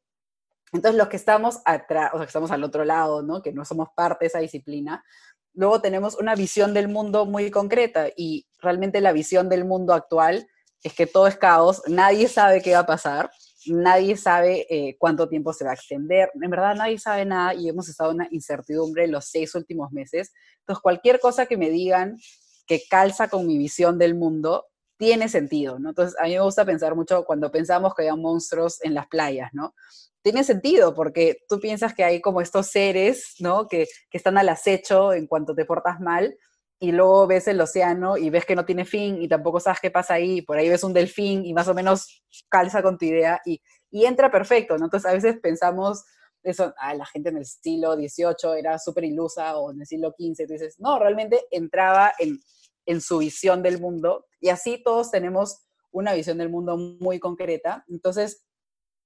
[0.74, 3.42] Entonces, los que estamos atrás, o sea, que estamos al otro lado, ¿no?
[3.42, 5.06] Que no somos parte de esa disciplina,
[5.54, 10.50] luego tenemos una visión del mundo muy concreta y realmente la visión del mundo actual
[10.84, 13.30] es que todo es caos, nadie sabe qué va a pasar,
[13.68, 17.70] nadie sabe eh, cuánto tiempo se va a extender, en verdad nadie sabe nada y
[17.70, 20.32] hemos estado en una incertidumbre los seis últimos meses.
[20.60, 22.18] Entonces, cualquier cosa que me digan
[22.66, 24.66] que calza con mi visión del mundo,
[24.98, 25.90] tiene sentido, ¿no?
[25.90, 29.50] Entonces, a mí me gusta pensar mucho cuando pensamos que hay monstruos en las playas,
[29.52, 29.74] ¿no?
[30.22, 33.68] Tiene sentido porque tú piensas que hay como estos seres, ¿no?
[33.68, 36.38] Que, que están al acecho en cuanto te portas mal,
[36.84, 39.92] y luego ves el océano y ves que no tiene fin y tampoco sabes qué
[39.92, 43.40] pasa ahí, por ahí ves un delfín y más o menos calza con tu idea
[43.46, 44.86] y, entra perfecto, ¿no?
[44.86, 46.04] Entonces a veces pensamos
[46.42, 50.16] eso, ah, la gente en el siglo XVIII era súper ilusa o en el siglo
[50.18, 52.40] XV, tú dices, no, realmente entraba en,
[52.88, 55.60] en su visión del mundo y así todos tenemos
[55.92, 57.86] una visión del mundo muy concreta.
[57.90, 58.44] Entonces,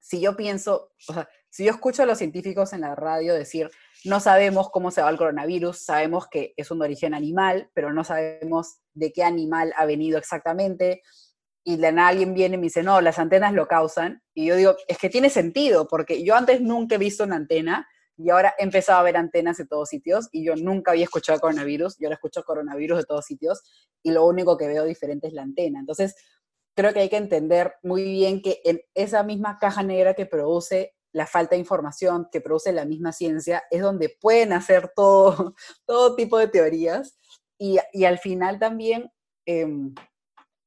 [0.06, 3.72] si yo pienso, o sea, si yo escucho a los científicos en la radio decir,
[4.04, 8.04] no sabemos cómo se va el coronavirus, sabemos que es un origen animal, pero no
[8.04, 11.02] sabemos de qué animal ha venido exactamente.
[11.64, 14.22] Y de alguien viene y me dice, no, las antenas lo causan.
[14.36, 17.88] Y yo digo, es que tiene sentido, porque yo antes nunca he visto una antena
[18.16, 21.40] y ahora he empezado a ver antenas de todos sitios y yo nunca había escuchado
[21.40, 23.64] coronavirus, y ahora escucho coronavirus de todos sitios
[24.04, 25.80] y lo único que veo diferente es la antena.
[25.80, 26.16] Entonces,
[26.76, 30.94] creo que hay que entender muy bien que en esa misma caja negra que produce
[31.12, 36.16] la falta de información que produce la misma ciencia, es donde pueden hacer todo, todo
[36.16, 37.18] tipo de teorías.
[37.58, 39.10] Y, y al final también
[39.46, 39.96] em,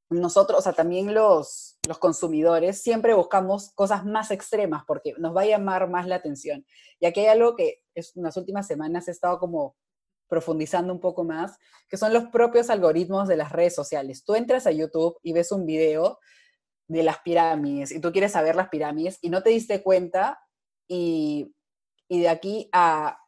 [0.09, 5.42] nosotros, o sea, también los, los consumidores, siempre buscamos cosas más extremas porque nos va
[5.42, 6.64] a llamar más la atención.
[6.99, 9.77] Y aquí hay algo que es, en las últimas semanas he estado como
[10.29, 14.25] profundizando un poco más, que son los propios algoritmos de las redes sociales.
[14.25, 16.19] Tú entras a YouTube y ves un video
[16.87, 20.41] de las pirámides y tú quieres saber las pirámides y no te diste cuenta
[20.87, 21.55] y,
[22.09, 23.19] y de aquí a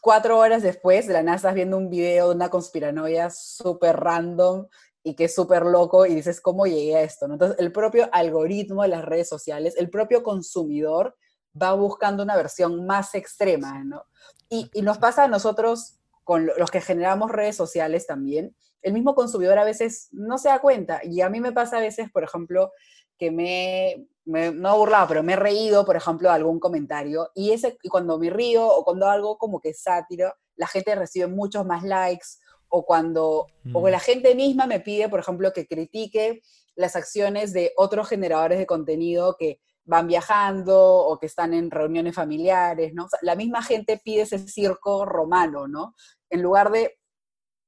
[0.00, 4.66] cuatro horas después de la nada estás viendo un video de una conspiranoia súper random
[5.02, 7.26] y que es súper loco y dices, ¿cómo llegué a esto?
[7.26, 11.16] Entonces, el propio algoritmo de las redes sociales, el propio consumidor
[11.60, 14.04] va buscando una versión más extrema, ¿no?
[14.48, 15.97] Y, y nos pasa a nosotros,
[16.28, 20.58] con los que generamos redes sociales también, el mismo consumidor a veces no se da
[20.58, 21.00] cuenta.
[21.02, 22.70] Y a mí me pasa a veces, por ejemplo,
[23.16, 27.30] que me, me no he burlado, pero me he reído, por ejemplo, de algún comentario.
[27.34, 31.28] Y, ese, cuando me río o cuando algo como que es sátiro, la gente recibe
[31.28, 32.26] muchos más likes.
[32.68, 33.86] O cuando o mm.
[33.86, 36.42] la gente misma me pide, por ejemplo, que critique
[36.76, 42.14] las acciones de otros generadores de contenido que van viajando o que están en reuniones
[42.14, 43.08] familiares, ¿no?
[43.22, 45.94] la misma gente pide ese circo romano, ¿no?
[46.30, 46.98] En lugar de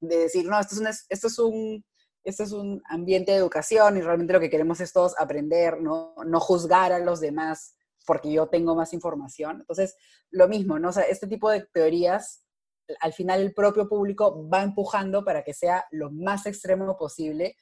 [0.01, 1.85] de decir, no, esto es, un, esto es un
[2.23, 6.15] esto es un ambiente de educación y realmente lo que queremos es todos aprender, no,
[6.27, 9.61] no juzgar a los demás porque yo tengo más información.
[9.61, 9.97] Entonces,
[10.31, 10.91] lo mismo, ¿no?
[10.91, 12.45] O sea, este tipo de teorías,
[13.01, 17.57] al final el propio público va empujando para que sea lo más extremo posible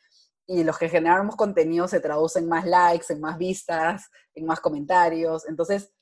[0.45, 4.59] y los que generamos contenido se traducen en más likes, en más vistas, en más
[4.59, 5.47] comentarios.
[5.49, 5.93] Entonces,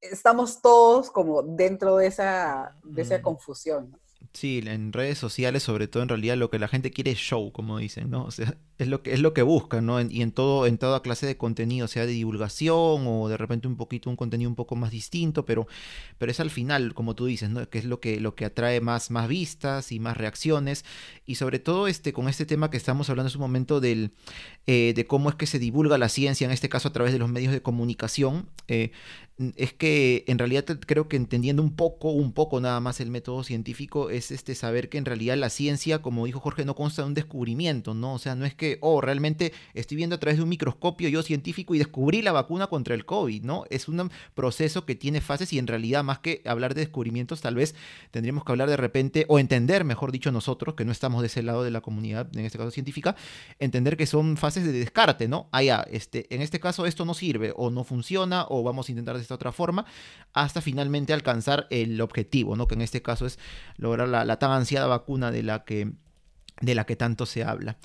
[0.00, 4.00] estamos todos como dentro de esa, de esa confusión.
[4.32, 7.52] Sí, en redes sociales, sobre todo en realidad lo que la gente quiere es show,
[7.52, 8.24] como dicen, ¿no?
[8.24, 10.00] O sea, es lo que es lo que buscan, ¿no?
[10.00, 13.76] y en todo en toda clase de contenido, sea de divulgación o de repente un
[13.76, 15.66] poquito un contenido un poco más distinto, pero
[16.18, 17.68] pero es al final, como tú dices, ¿no?
[17.68, 20.84] Que es lo que lo que atrae más más vistas y más reacciones
[21.26, 24.12] y sobre todo este con este tema que estamos hablando en su momento del
[24.66, 27.18] eh, de cómo es que se divulga la ciencia, en este caso a través de
[27.18, 28.48] los medios de comunicación.
[28.68, 28.92] Eh,
[29.56, 33.42] es que en realidad creo que entendiendo un poco, un poco nada más el método
[33.42, 37.08] científico, es este saber que en realidad la ciencia, como dijo Jorge, no consta de
[37.08, 38.14] un descubrimiento, ¿no?
[38.14, 41.22] O sea, no es que, oh, realmente estoy viendo a través de un microscopio yo
[41.22, 43.64] científico y descubrí la vacuna contra el COVID, ¿no?
[43.70, 47.54] Es un proceso que tiene fases y en realidad más que hablar de descubrimientos, tal
[47.54, 47.74] vez
[48.10, 51.42] tendríamos que hablar de repente, o entender, mejor dicho, nosotros, que no estamos de ese
[51.42, 53.16] lado de la comunidad, en este caso científica,
[53.58, 55.48] entender que son fases de descarte, ¿no?
[55.52, 58.92] Ah, ya, este, en este caso esto no sirve, o no funciona, o vamos a
[58.92, 59.84] intentar de esta otra forma,
[60.32, 62.66] hasta finalmente alcanzar el objetivo, ¿no?
[62.66, 63.38] Que en este caso es
[63.76, 65.92] lograr la, la tan ansiada vacuna de la que,
[66.60, 67.78] de la que tanto se habla.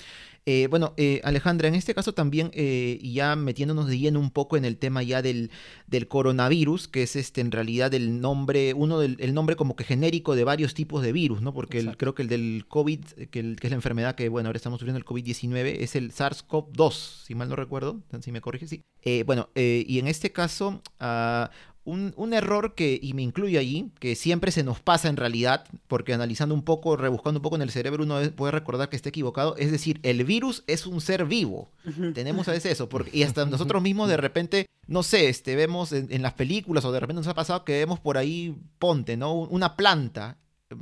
[0.49, 4.55] Eh, bueno, eh, Alejandra, en este caso también, eh, ya metiéndonos de lleno un poco
[4.55, 5.51] en el tema ya del,
[5.87, 9.83] del coronavirus, que es este en realidad el nombre, uno del el nombre como que
[9.83, 11.53] genérico de varios tipos de virus, ¿no?
[11.53, 14.99] Porque creo que el del COVID, que, es la enfermedad que, bueno, ahora estamos sufriendo
[14.99, 16.93] el COVID-19, es el SARS-CoV-2,
[17.25, 18.85] si mal no recuerdo, si me corrige, sí.
[19.25, 21.47] bueno, y en este caso, uh,
[21.87, 26.13] un, error que, y me incluyo allí, que siempre se nos pasa en realidad, porque
[26.13, 29.55] analizando un poco, rebuscando un poco en el cerebro, uno puede recordar que está equivocado,
[29.57, 31.69] es decir, el virus es un ser vivo.
[32.13, 35.93] Tenemos a veces eso, porque, y hasta nosotros mismos de repente, no sé, este, vemos
[35.93, 39.15] en, en, las películas o de repente nos ha pasado que vemos por ahí, ponte,
[39.15, 39.33] ¿no?
[39.33, 40.37] Una planta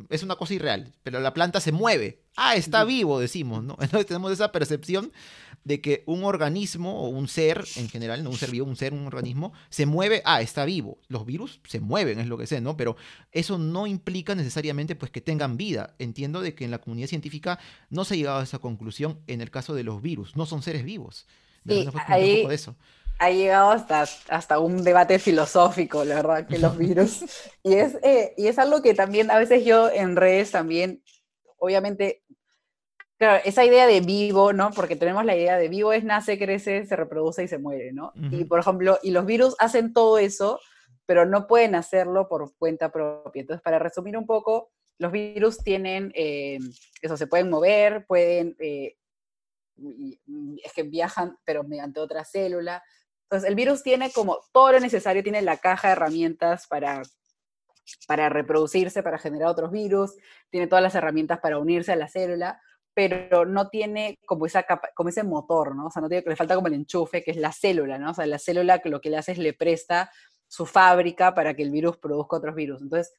[0.10, 2.25] es una cosa irreal, pero la planta se mueve.
[2.36, 3.78] Ah, está vivo, decimos, ¿no?
[3.80, 5.12] Entonces tenemos esa percepción
[5.63, 8.93] de que un organismo o un ser en general, no un ser vivo, un ser,
[8.93, 11.00] un organismo, se mueve, ah, está vivo.
[11.08, 12.78] Los virus se mueven, es lo que sé, ¿no?
[12.78, 12.98] Pero
[13.32, 15.95] eso no implica necesariamente pues que tengan vida.
[15.98, 19.41] Entiendo de que en la comunidad científica no se ha llegado a esa conclusión en
[19.41, 21.26] el caso de los virus, no son seres vivos.
[21.63, 22.76] De ahí, eso
[23.17, 27.21] ha llegado hasta, hasta un debate filosófico, la verdad, que los virus.
[27.63, 31.02] y, es, eh, y es algo que también a veces yo en redes también,
[31.58, 32.24] obviamente,
[33.17, 34.71] claro, esa idea de vivo, ¿no?
[34.71, 38.13] Porque tenemos la idea de vivo es nace, crece, se reproduce y se muere, ¿no?
[38.32, 40.60] Y por ejemplo, y los virus hacen todo eso,
[41.06, 43.41] pero no pueden hacerlo por cuenta propia.
[43.41, 46.60] Entonces, para resumir un poco, los virus tienen, eh,
[47.01, 48.56] eso, se pueden mover, pueden...
[48.60, 48.95] Eh,
[50.63, 52.82] es que viajan, pero mediante otra célula,
[53.25, 57.01] entonces, el virus tiene como todo lo necesario, tiene la caja de herramientas para,
[58.08, 60.15] para reproducirse, para generar otros virus,
[60.51, 62.62] tiene todas las herramientas para unirse a la célula,
[62.96, 65.88] pero no tiene como, esa como ese motor, ¿no?
[65.88, 68.12] O sea, no tiene, le falta como el enchufe, que es la célula, ¿no?
[68.12, 70.10] O sea, la célula que lo que le hace es le presta
[70.48, 72.82] su fábrica para que el virus produzca otros virus.
[72.82, 73.14] Entonces,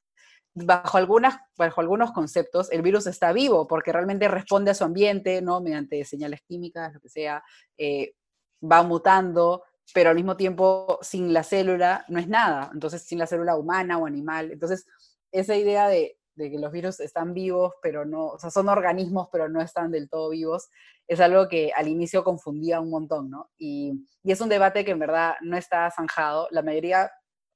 [0.55, 5.43] bajo, algunas, bajo algunos conceptos, el virus está vivo porque realmente responde a su ambiente,
[5.43, 5.61] ¿no?
[5.61, 7.45] Mediante señales químicas, lo que sea,
[7.77, 8.15] eh,
[8.63, 9.63] va mutando,
[9.93, 13.99] pero al mismo tiempo sin la célula no es nada, entonces sin la célula humana
[13.99, 14.53] o animal.
[14.53, 14.87] Entonces,
[15.31, 19.49] esa idea de, que los virus están vivos, pero no, o sea, son organismos, pero
[19.49, 20.69] no están del todo vivos,
[21.09, 23.51] es algo que al inicio confundía un montón, ¿no?
[23.57, 26.49] Y, y es un debate que en verdad no está zanjado.
[26.51, 27.11] La mayoría,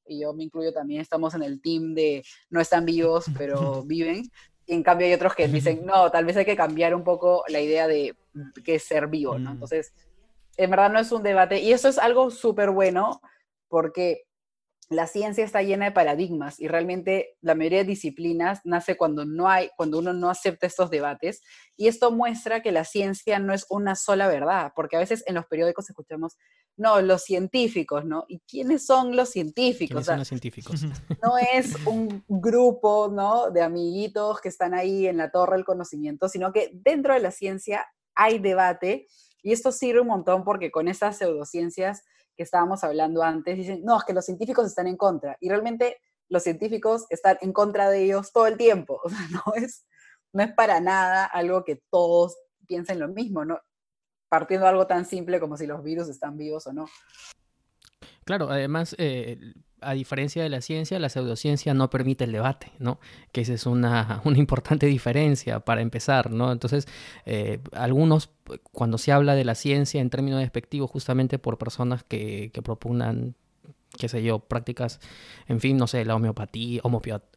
[0.06, 4.30] y yo me incluyo también, estamos en el team de no están vivos, pero viven.
[4.66, 7.42] Y en cambio hay otros que dicen, no, tal vez hay que cambiar un poco
[7.48, 8.16] la idea de
[8.64, 9.50] qué es ser vivo, ¿no?
[9.52, 9.92] Entonces,
[10.56, 11.60] en verdad no es un debate.
[11.60, 13.20] Y eso es algo súper bueno
[13.68, 14.26] porque
[14.90, 19.48] la ciencia está llena de paradigmas y realmente la mayoría de disciplinas nace cuando no
[19.48, 21.42] hay, cuando uno no acepta estos debates.
[21.76, 25.36] Y esto muestra que la ciencia no es una sola verdad, porque a veces en
[25.36, 26.36] los periódicos escuchamos,
[26.76, 28.24] no, los científicos, ¿no?
[28.26, 30.06] ¿Y quiénes son los científicos?
[30.06, 30.82] son los científicos?
[31.22, 33.52] No es un grupo, ¿no?
[33.52, 37.30] De amiguitos que están ahí en la torre del conocimiento, sino que dentro de la
[37.30, 39.06] ciencia hay debate
[39.42, 42.02] y esto sirve un montón porque con estas pseudociencias
[42.40, 45.36] que estábamos hablando antes, dicen, no, es que los científicos están en contra.
[45.42, 45.98] Y realmente
[46.30, 49.02] los científicos están en contra de ellos todo el tiempo.
[49.30, 49.84] No es,
[50.32, 53.60] no es para nada algo que todos piensen lo mismo, ¿no?
[54.30, 56.86] Partiendo de algo tan simple como si los virus están vivos o no.
[58.24, 59.38] Claro, además, eh,
[59.82, 63.00] a diferencia de la ciencia, la pseudociencia no permite el debate, ¿no?
[63.32, 66.52] Que esa es una, una importante diferencia para empezar, ¿no?
[66.52, 66.88] Entonces,
[67.26, 68.30] eh, algunos,
[68.72, 73.34] cuando se habla de la ciencia en términos despectivos, justamente por personas que, que propugnan
[73.98, 75.00] qué sé yo, prácticas,
[75.48, 76.80] en fin, no sé, la homeopatía,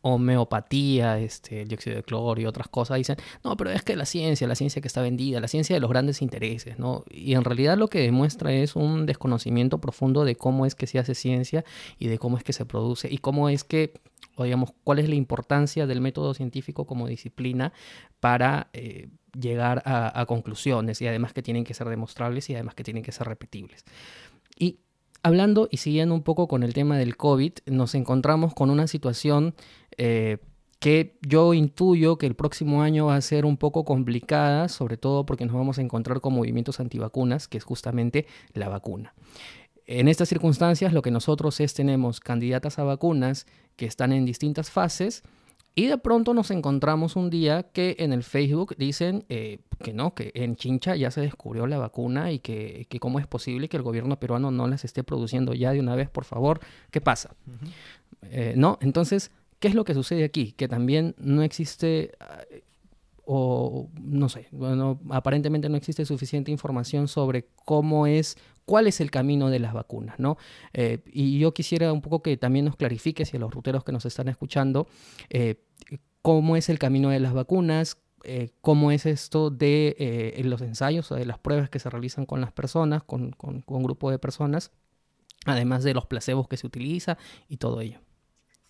[0.02, 4.06] homeopatía, este, el dióxido de cloro y otras cosas, dicen, no, pero es que la
[4.06, 7.06] ciencia, la ciencia que está vendida, la ciencia de los grandes intereses, ¿no?
[7.10, 11.00] Y en realidad lo que demuestra es un desconocimiento profundo de cómo es que se
[11.00, 11.66] hace ciencia
[11.98, 13.94] y de cómo es que se produce y cómo es que
[14.36, 17.72] o digamos, cuál es la importancia del método científico como disciplina
[18.20, 19.10] para eh,
[19.40, 23.12] llegar a, conclusiones y además que tienen que ser demostrables y además que tienen que
[23.12, 23.84] ser repetibles.
[24.58, 24.80] Y
[25.24, 29.56] hablando y siguiendo un poco con el tema del COVID, nos encontramos con una situación
[29.98, 30.38] eh,
[30.80, 35.26] que yo intuyo que el próximo año va a ser un poco complicada, sobre todo
[35.26, 39.14] porque nos vamos a encontrar con movimientos antivacunas, que es justamente la vacuna.
[39.86, 44.72] En estas circunstancias lo que nosotros es tenemos candidatas a vacunas que están en distintas
[44.72, 45.24] fases
[45.76, 50.14] y de pronto nos encontramos un día que en el Facebook dicen eh, que no,
[50.14, 53.84] que en Chincha ya se descubrió la vacuna y que, cómo es posible que el
[53.84, 56.60] gobierno peruano no las esté produciendo ya de una vez, por favor.
[56.92, 57.36] ¿Qué pasa?
[58.24, 60.52] Eh, no, entonces, ¿qué es lo que sucede aquí?
[60.52, 62.12] Que también no existe
[63.26, 69.12] o no sé, bueno, aparentemente no existe suficiente información sobre cómo es, cuál es el
[69.12, 70.38] camino de las vacunas, ¿no?
[70.74, 73.92] Eh, y yo quisiera un poco que también nos clarifiques y a los ruteros que
[73.92, 74.88] nos están escuchando,
[75.30, 75.64] eh,
[76.22, 81.16] cómo es el camino de las vacunas, eh, cómo es esto de los ensayos o
[81.16, 84.20] de las pruebas que se realizan con las personas, con, con, con un grupo de
[84.20, 84.72] personas,
[85.46, 87.18] además de los placebos que se utiliza
[87.48, 88.00] y todo ello.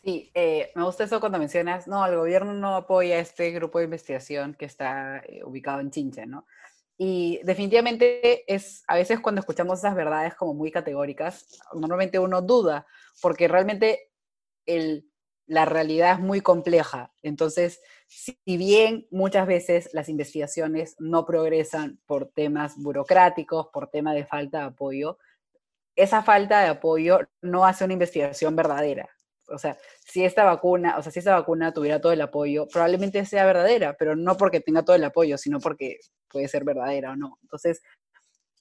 [0.04, 3.86] Sí, eh, me gusta eso cuando mencionas, no, el gobierno no apoya este grupo de
[3.86, 6.46] investigación que está eh, ubicado en Chincha, ¿no?
[6.98, 12.86] Y definitivamente es, a veces cuando escuchamos esas verdades como muy categóricas, normalmente uno duda,
[13.22, 14.12] porque realmente
[14.66, 15.10] el,
[15.48, 17.14] la realidad es muy compleja.
[17.22, 24.26] Entonces, si bien muchas veces las investigaciones no progresan por temas burocráticos, por tema de
[24.26, 25.18] falta de apoyo,
[25.96, 29.10] esa falta de apoyo no hace una investigación verdadera
[29.50, 33.26] o sea, si esta vacuna, o sea, si esta vacuna tuviera todo el apoyo, probablemente
[33.26, 37.16] sea verdadera, pero no porque tenga todo el apoyo, sino porque puede ser verdadera o
[37.16, 37.38] no.
[37.42, 37.82] Entonces,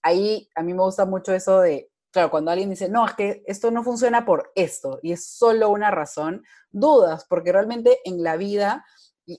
[0.02, 3.42] ahí a mí me gusta mucho eso de, claro, cuando alguien dice, no, es que
[3.46, 8.36] esto no funciona por esto y es solo una razón, dudas, porque realmente en la
[8.36, 8.84] vida,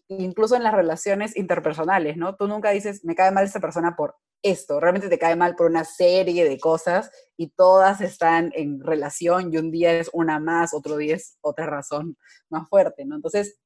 [0.07, 2.35] incluso en las relaciones interpersonales, ¿no?
[2.35, 5.67] Tú nunca dices, me cae mal esta persona por esto, realmente te cae mal por
[5.67, 10.73] una serie de cosas y todas están en relación y un día es una más,
[10.73, 12.17] otro día es otra razón
[12.49, 13.15] más fuerte, ¿no?
[13.15, 13.57] Entonces,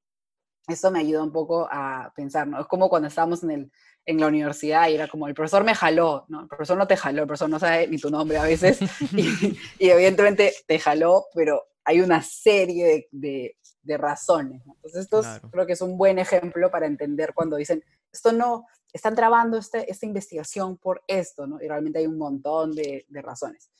[0.67, 2.61] eso me ayuda un poco a pensar, ¿no?
[2.61, 3.71] Es como cuando estábamos en, el,
[4.05, 6.41] en la universidad y era como, el profesor me jaló, ¿no?
[6.41, 8.79] El profesor no te jaló, el profesor no sabe ni tu nombre a veces
[9.15, 14.73] y, evidentemente te jaló, pero hay una serie de, de, razones, ¿no?
[14.75, 18.65] Entonces, esto creo que es un buen ejemplo para entender cuando dicen, esto no,
[18.97, 21.61] están trabando este, esta investigación por esto, ¿no?
[21.61, 23.71] Y realmente hay un montón de, razones.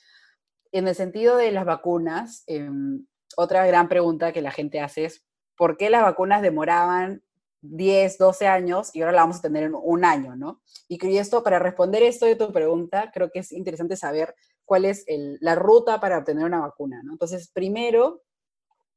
[0.72, 3.06] En el sentido de las vacunas, em,
[3.36, 5.24] otra gran pregunta que la gente hace es,
[5.56, 7.22] ¿por qué las vacunas demoraban
[7.60, 10.62] 10, 12 años y ahora la vamos a tener en un año, ¿no?
[10.86, 15.04] Y esto, para responder esto de tu pregunta, creo que es interesante saber cuál es
[15.40, 17.12] la ruta para obtener una vacuna, ¿no?
[17.12, 18.22] Entonces, primero,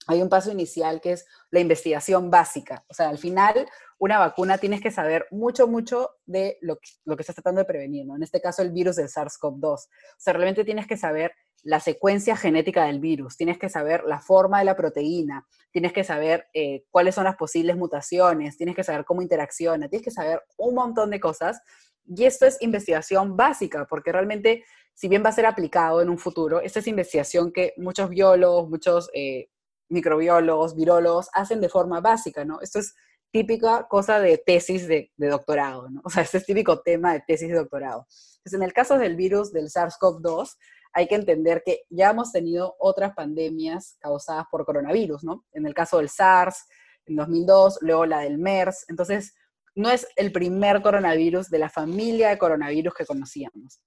[0.08, 2.84] hay un paso inicial que es la investigación básica.
[2.90, 3.68] O sea, al final,
[4.00, 7.66] una vacuna tienes que saber mucho, mucho de lo que, lo que estás tratando de
[7.66, 8.06] prevenir.
[8.10, 9.64] En este caso, el virus del SARS-CoV-2.
[9.64, 9.88] O
[10.18, 11.34] sea, realmente tienes que saber
[11.64, 16.04] la secuencia genética del virus, tienes que saber la forma de la proteína, tienes que
[16.04, 20.42] saber eh, cuáles son las posibles mutaciones, tienes que saber cómo interacciona, tienes que saber
[20.58, 21.62] un montón de cosas.
[22.08, 26.18] Y esto es investigación básica, porque realmente, si bien va a ser aplicado en un
[26.18, 29.50] futuro, esta es investigación que muchos biólogos, muchos eh,
[29.92, 32.62] microbiólogos, virólogos hacen de forma básica, ¿no?
[32.62, 32.96] Esto es
[33.32, 36.02] típica cosa de tesis de, doctorado, ¿no?
[36.04, 38.08] O sea, este es típico tema de tesis de doctorado.
[38.38, 40.58] Entonces, en el caso del virus del SARS-CoV-2,
[40.94, 45.46] hay que entender que ya hemos tenido otras pandemias causadas por coronavirus, ¿no?
[45.54, 46.66] En el caso del SARS,
[47.06, 48.86] en 2002, luego la del MERS.
[48.90, 49.34] Entonces,
[49.76, 53.82] no es el primer coronavirus de la familia de coronavirus que conocíamos.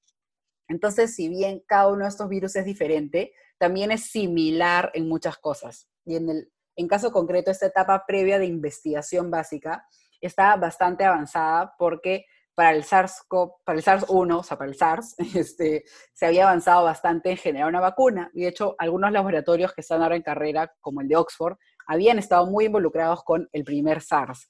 [0.69, 5.37] Entonces, si bien cada uno de estos virus es diferente, también es similar en muchas
[5.39, 5.89] cosas.
[6.05, 9.87] Y en el en caso concreto, esta etapa previa de investigación básica
[10.21, 13.27] está bastante avanzada porque para el SARS,
[13.65, 17.69] para el SARS-1, o sea, para el SARS, este, se había avanzado bastante en generar
[17.69, 18.31] una vacuna.
[18.33, 22.19] Y de hecho, algunos laboratorios que están ahora en carrera, como el de Oxford, habían
[22.19, 24.49] estado muy involucrados con el primer SARS.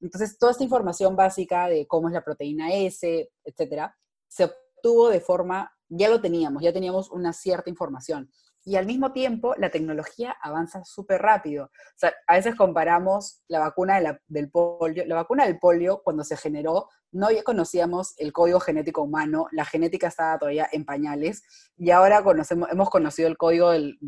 [0.00, 3.96] Entonces, toda esta información básica de cómo es la proteína S, etcétera,
[4.26, 8.30] se obtuvo de forma, ya lo teníamos, ya teníamos una cierta información
[8.64, 11.64] y al mismo tiempo la tecnología avanza súper rápido.
[11.66, 16.36] O sea, a veces comparamos la vacuna del polio, la vacuna del polio cuando se
[16.36, 21.42] generó, no ya conocíamos el código genético humano, la genética estaba todavía en pañales,
[21.76, 23.98] y ahora conocemos, hemos conocido el código del,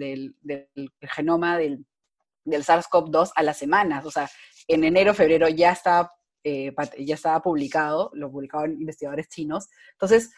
[1.00, 1.84] genoma del,
[2.46, 4.04] SARS-CoV-2 a las semanas.
[4.04, 4.30] O sea,
[4.68, 6.12] en enero, febrero ya estaba,
[6.44, 9.68] eh, ya estaba publicado, lo publicaban investigadores chinos.
[9.92, 10.30] Entonces,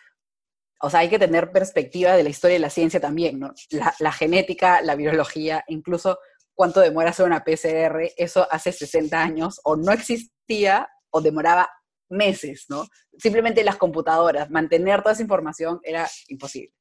[0.81, 3.55] o sea, hay que tener perspectiva de la historia de la ciencia también, ¿no?
[3.99, 6.19] La, genética, la biología, incluso
[6.55, 11.69] cuánto demora hacer una PCR, eso hace 60 años o no existía o demoraba
[12.09, 12.87] meses, ¿no?
[13.19, 16.73] Simplemente las computadoras, mantener toda esa información era imposible.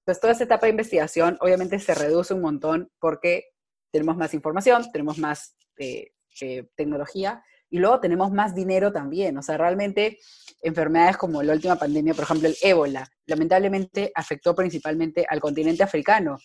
[0.00, 3.44] Entonces, toda esa etapa de investigación obviamente se reduce un montón porque
[3.90, 9.36] tenemos más información, tenemos más eh, eh, tecnología y luego tenemos más dinero también.
[9.38, 10.18] O sea, realmente
[10.62, 16.38] enfermedades como la última pandemia, por ejemplo, el ébola, lamentablemente afectó principalmente al continente africano.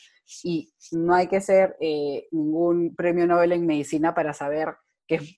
[0.43, 4.75] Y no hay que ser eh, ningún premio Nobel en medicina para saber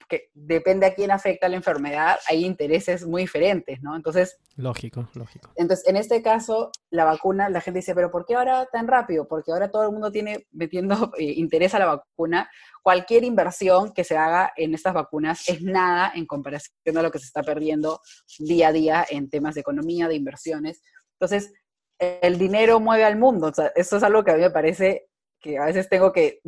[0.10, 3.96] que, depende a quién afecta la enfermedad, hay intereses muy diferentes, ¿no?
[3.96, 4.38] Entonces...
[4.56, 5.52] Lógico, lógico.
[5.56, 9.28] Entonces, en este caso, la vacuna, la gente dice, pero ¿por qué ahora tan rápido?
[9.28, 12.50] Porque ahora todo el mundo tiene metiendo eh, interés a la vacuna.
[12.82, 17.20] Cualquier inversión que se haga en estas vacunas es nada en comparación a lo que
[17.20, 18.00] se está perdiendo
[18.40, 20.82] día a día en temas de economía, de inversiones.
[21.20, 21.52] Entonces,
[22.00, 23.48] el dinero mueve al mundo.
[23.48, 25.08] O sea, eso es algo que a mí me parece
[25.46, 26.40] que a veces tengo que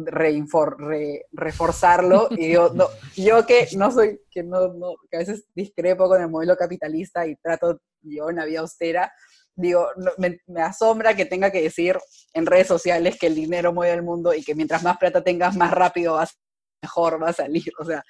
[1.32, 6.08] reforzarlo y yo, no, yo que no soy, que no, no, que a veces discrepo
[6.08, 9.14] con el modelo capitalista y trato yo una vida austera,
[9.56, 9.88] digo,
[10.18, 11.96] me, me, asombra que tenga que decir
[12.34, 15.56] en redes sociales que el dinero mueve el mundo y que mientras más plata tengas,
[15.56, 16.36] más rápido vas,
[16.82, 17.72] mejor va a salir.
[17.80, 18.04] O sea,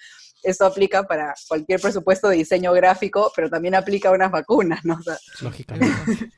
[0.43, 4.99] eso aplica para cualquier presupuesto de diseño gráfico, pero también aplica a unas vacunas, ¿no?
[5.41, 6.31] Lógicamente.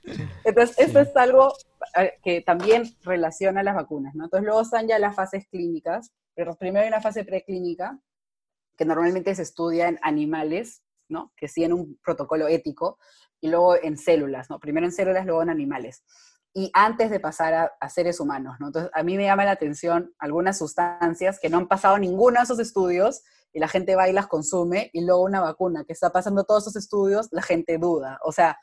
[0.43, 1.54] Entonces, esto es algo
[1.97, 4.26] eh, que también relaciona las vacunas, ¿no?
[4.26, 8.00] Entonces, luego están ya las fases clínicas, pero primero hay una fase preclínica,
[8.78, 11.34] que normalmente se estudia en animales, ¿no?
[11.36, 12.97] Que siguen un protocolo ético,
[13.41, 14.60] y luego en células, ¿no?
[14.60, 16.04] Primero en células, luego en animales
[16.54, 18.68] y antes de pasar a, seres humanos, ¿no?
[18.68, 22.43] Entonces, a mí me llama la atención algunas sustancias que no han pasado ninguno de
[22.43, 23.22] esos estudios
[23.54, 26.64] y la gente va y las consume, y luego una vacuna que está pasando todos
[26.64, 28.20] esos estudios, la gente duda.
[28.24, 28.60] O sea,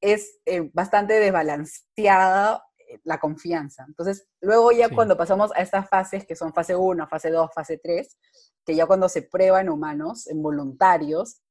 [0.00, 3.84] es eh, bastante desbalanceada eh, la confianza.
[3.86, 7.78] Entonces, luego ya cuando pasamos a estas fases, que son fase 1, fase 2, fase
[7.78, 8.16] 3,
[8.64, 11.42] que ya cuando se prueba en humanos, en voluntarios,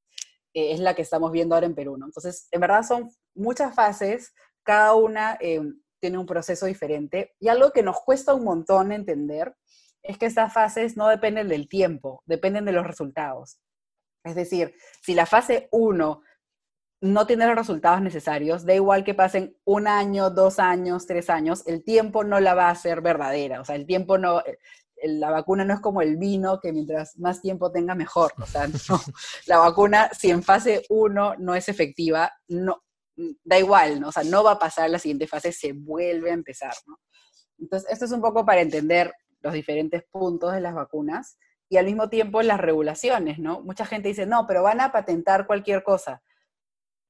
[0.53, 2.05] eh, es la que estamos viendo ahora en Perú, ¿no?
[2.05, 4.33] Entonces, en verdad son muchas fases,
[4.67, 5.37] cada una
[5.99, 9.55] tiene un proceso diferente, y algo que nos cuesta un montón entender
[10.03, 13.59] es que estas fases no dependen del tiempo, dependen de los resultados.
[14.25, 16.21] Es decir, si la fase 1
[16.99, 21.65] no tiene los resultados necesarios, da igual que pasen un año, dos años, tres años,
[21.65, 23.61] el tiempo no la va a hacer verdadera.
[23.61, 24.57] O sea, el tiempo no, eh,
[25.03, 28.33] la vacuna no es como el vino, que mientras más tiempo tenga, mejor.
[28.41, 28.99] O sea, no.
[29.45, 32.83] La vacuna, si en fase 1 no es efectiva, no,
[33.43, 34.09] da igual, ¿no?
[34.09, 36.73] O sea, no va a pasar la siguiente fase, se vuelve a empezar.
[37.57, 41.37] Entonces, esto es un poco para entender los diferentes puntos de las vacunas
[41.69, 43.61] y al mismo tiempo las regulaciones, ¿no?
[43.61, 46.21] Mucha gente dice, no, pero van a patentar cualquier cosa.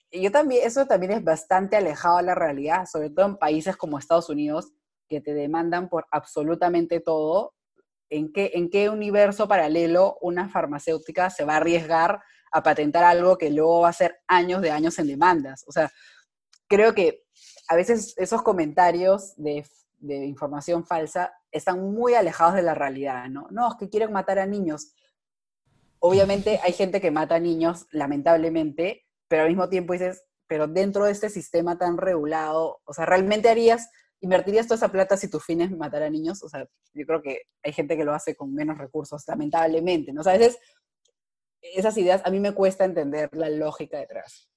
[0.10, 3.76] Y yo también, eso también es bastante alejado de la realidad, sobre todo en países
[3.76, 4.72] como Estados Unidos,
[5.08, 7.54] que te demandan por absolutamente todo.
[8.10, 12.22] ¿En qué, en qué universo paralelo una farmacéutica se va a arriesgar
[12.52, 15.64] a patentar algo que luego va a ser años de años en demandas?
[15.68, 15.92] O sea,
[16.68, 17.24] creo que
[17.70, 23.48] a veces esos comentarios de información falsa están muy alejados de la realidad, ¿no?
[23.52, 24.94] No, es que quieren matar a niños.
[26.00, 31.06] Obviamente hay gente que mata a niños, lamentablemente, pero al mismo tiempo dices, pero dentro
[31.06, 33.90] de este sistema tan regulado, o sea, ¿realmente harías,
[34.22, 36.44] invertirías toda esa plata si tu fin es matar a niños?
[36.44, 40.22] O sea, yo creo que hay gente que lo hace con menos recursos, lamentablemente, ¿no?
[40.22, 40.58] O sea, a veces
[41.76, 44.48] esas ideas a mí me cuesta entender la lógica detrás.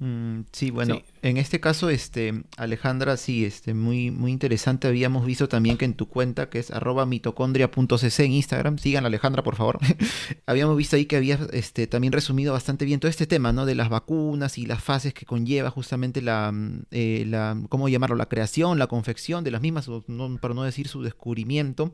[0.00, 4.86] Mm, sí, bueno, en este caso, este, Alejandra, sí, este, muy, muy interesante.
[4.86, 9.08] Habíamos visto también que en tu cuenta, que es arroba mitocondria.cc en Instagram, sigan a
[9.08, 9.80] Alejandra, por favor.
[10.46, 13.66] Habíamos visto ahí que había este, también resumido bastante bien todo este tema, ¿no?
[13.66, 18.14] De las vacunas y las fases que conlleva justamente la, mm, eh, la ¿cómo llamarlo?
[18.14, 21.92] La creación, la confección de las mismas, no, para no decir su descubrimiento.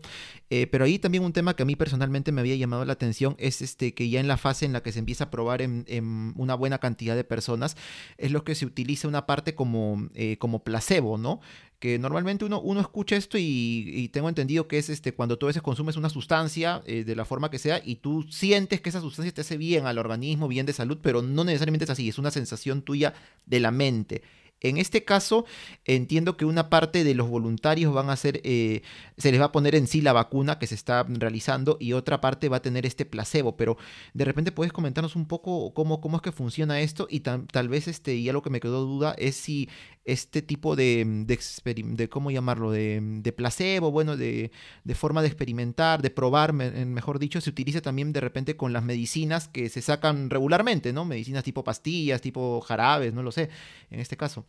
[0.51, 3.35] Eh, pero ahí también un tema que a mí personalmente me había llamado la atención
[3.39, 5.87] es este, que ya en la fase en la que se empieza a probar en,
[5.89, 7.77] en una buena cantidad de personas,
[8.19, 11.41] es lo que se utiliza una parte como, eh, como placebo, ¿no?
[11.79, 15.49] Que normalmente uno, uno escucha esto y, tengo entendido que es este, cuando tú a
[15.49, 19.01] veces consumes una sustancia eh, de la forma que sea y tú sientes que esa
[19.01, 22.19] sustancia te hace bien al organismo, bien de salud, pero no necesariamente es así, es
[22.19, 23.13] una sensación tuya
[23.45, 24.23] de la mente.
[24.65, 25.45] En este caso,
[25.85, 28.81] entiendo que una parte de los voluntarios van a ser, eh,
[29.19, 32.23] se les va a poner en sí la vacuna que se está realizando y otra
[32.23, 33.77] parte va a tener este placebo, pero
[34.15, 37.89] de repente puedes comentarnos un poco cómo, cómo es que funciona esto y tal vez,
[37.89, 39.69] este, y algo que me quedó duda es si
[40.05, 42.71] este tipo de, de, ¿cómo llamarlo?
[42.71, 44.51] De, placebo, bueno, de,
[44.95, 49.49] forma de experimentar, de probar, mejor dicho, se utiliza también de repente con las medicinas
[49.49, 51.05] que se sacan regularmente, ¿no?
[51.05, 53.49] Medicinas tipo pastillas, tipo jarabes, no lo sé,
[53.91, 54.45] en este caso.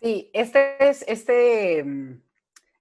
[0.00, 1.84] Sí, este es este,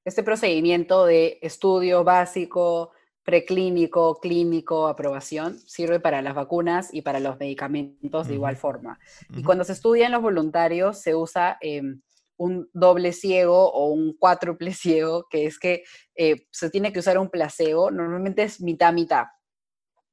[0.04, 2.92] este procedimiento de estudio básico
[3.26, 9.00] preclínico, clínico, aprobación, sirve para las vacunas y para los medicamentos de igual forma.
[9.36, 12.02] Y cuando se estudia en los voluntarios, se usa em,
[12.38, 15.84] un doble ciego o un cuádruple ciego, que es que
[16.16, 19.26] eh, se tiene que usar un placebo, normalmente es mitad-mitad.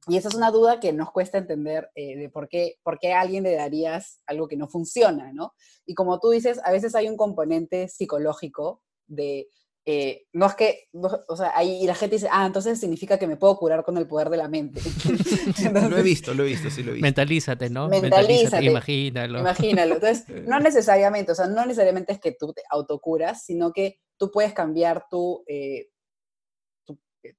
[0.09, 3.12] Y esa es una duda que nos cuesta entender eh, de por qué, por qué
[3.12, 5.55] a alguien le darías algo que no funciona, ¿no?
[5.86, 9.48] Y como tú dices, a veces hay un componente psicológico de,
[9.84, 13.36] eh, no es que, o sea, ahí la gente dice, ah, entonces significa que me
[13.36, 14.80] puedo curar con el poder de la mente.
[15.90, 17.05] lo he visto, lo he visto, sí lo he visto.
[17.05, 17.88] Mentalízate, ¿no?
[17.88, 19.40] Mentalízate, imagínalo.
[19.40, 19.94] Imagínalo.
[19.96, 24.30] Entonces, no necesariamente, o sea, no necesariamente es que tú te autocuras, sino que tú
[24.30, 25.88] puedes cambiar tu, eh,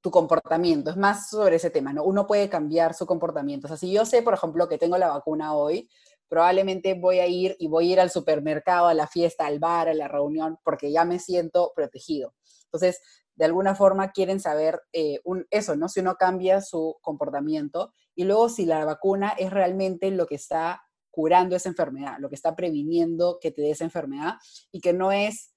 [0.01, 2.03] tu comportamiento, es más sobre ese tema, ¿no?
[2.03, 3.67] Uno puede cambiar su comportamiento.
[3.67, 5.89] O sea, si yo sé, por ejemplo, que tengo la vacuna hoy,
[6.27, 9.89] probablemente voy a ir y voy a ir al supermercado, a la fiesta, al bar,
[9.89, 12.33] a la reunión, porque ya me siento protegido.
[12.65, 13.01] Entonces,
[13.35, 15.89] de alguna forma quieren saber eh, un, eso, ¿no?
[15.89, 20.81] Si uno cambia su comportamiento y luego si la vacuna es realmente lo que está
[21.09, 24.33] curando esa enfermedad, lo que está previniendo que te dé esa enfermedad
[24.71, 25.52] y que no es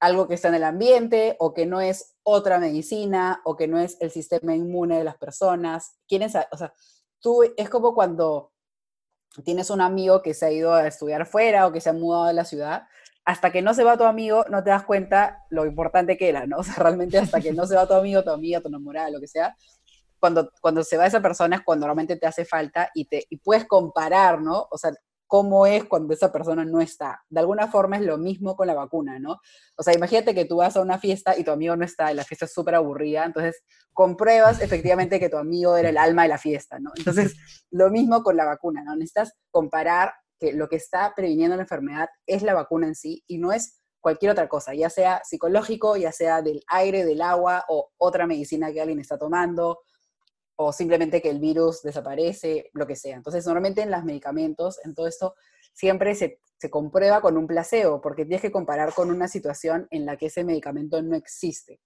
[0.00, 3.78] algo que está en el ambiente o que no es otra medicina o que no
[3.78, 5.98] es el sistema inmune de las personas.
[6.08, 6.72] Saber, o sea,
[7.20, 8.52] tú es como cuando
[9.44, 12.26] tienes un amigo que se ha ido a estudiar fuera o que se ha mudado
[12.26, 12.84] de la ciudad,
[13.24, 16.46] hasta que no se va tu amigo no te das cuenta lo importante que era,
[16.46, 16.58] ¿no?
[16.58, 19.20] O sea, realmente hasta que no se va tu amigo, tu amiga, tu enamorada, lo
[19.20, 19.56] que sea,
[20.18, 23.36] cuando, cuando se va esa persona es cuando realmente te hace falta y, te, y
[23.38, 24.66] puedes comparar, ¿no?
[24.70, 24.92] O sea,
[25.28, 27.22] cómo es cuando esa persona no está.
[27.28, 29.40] De alguna forma es lo mismo con la vacuna, ¿no?
[29.76, 32.16] O sea, imagínate que tú vas a una fiesta y tu amigo no está y
[32.16, 33.62] la fiesta es súper aburrida, entonces
[33.92, 36.90] compruebas efectivamente que tu amigo era el alma de la fiesta, ¿no?
[36.96, 37.36] Entonces,
[37.70, 38.96] lo mismo con la vacuna, ¿no?
[38.96, 43.38] Necesitas comparar que lo que está previniendo la enfermedad es la vacuna en sí y
[43.38, 47.90] no es cualquier otra cosa, ya sea psicológico, ya sea del aire, del agua o
[47.98, 49.80] otra medicina que alguien está tomando
[50.60, 53.16] o simplemente que el virus desaparece, lo que sea.
[53.16, 55.36] Entonces, normalmente en los medicamentos, en todo esto,
[55.72, 60.16] siempre se, comprueba con un placebo, porque tienes que comparar con una situación en la
[60.16, 61.80] que ese medicamento no existe.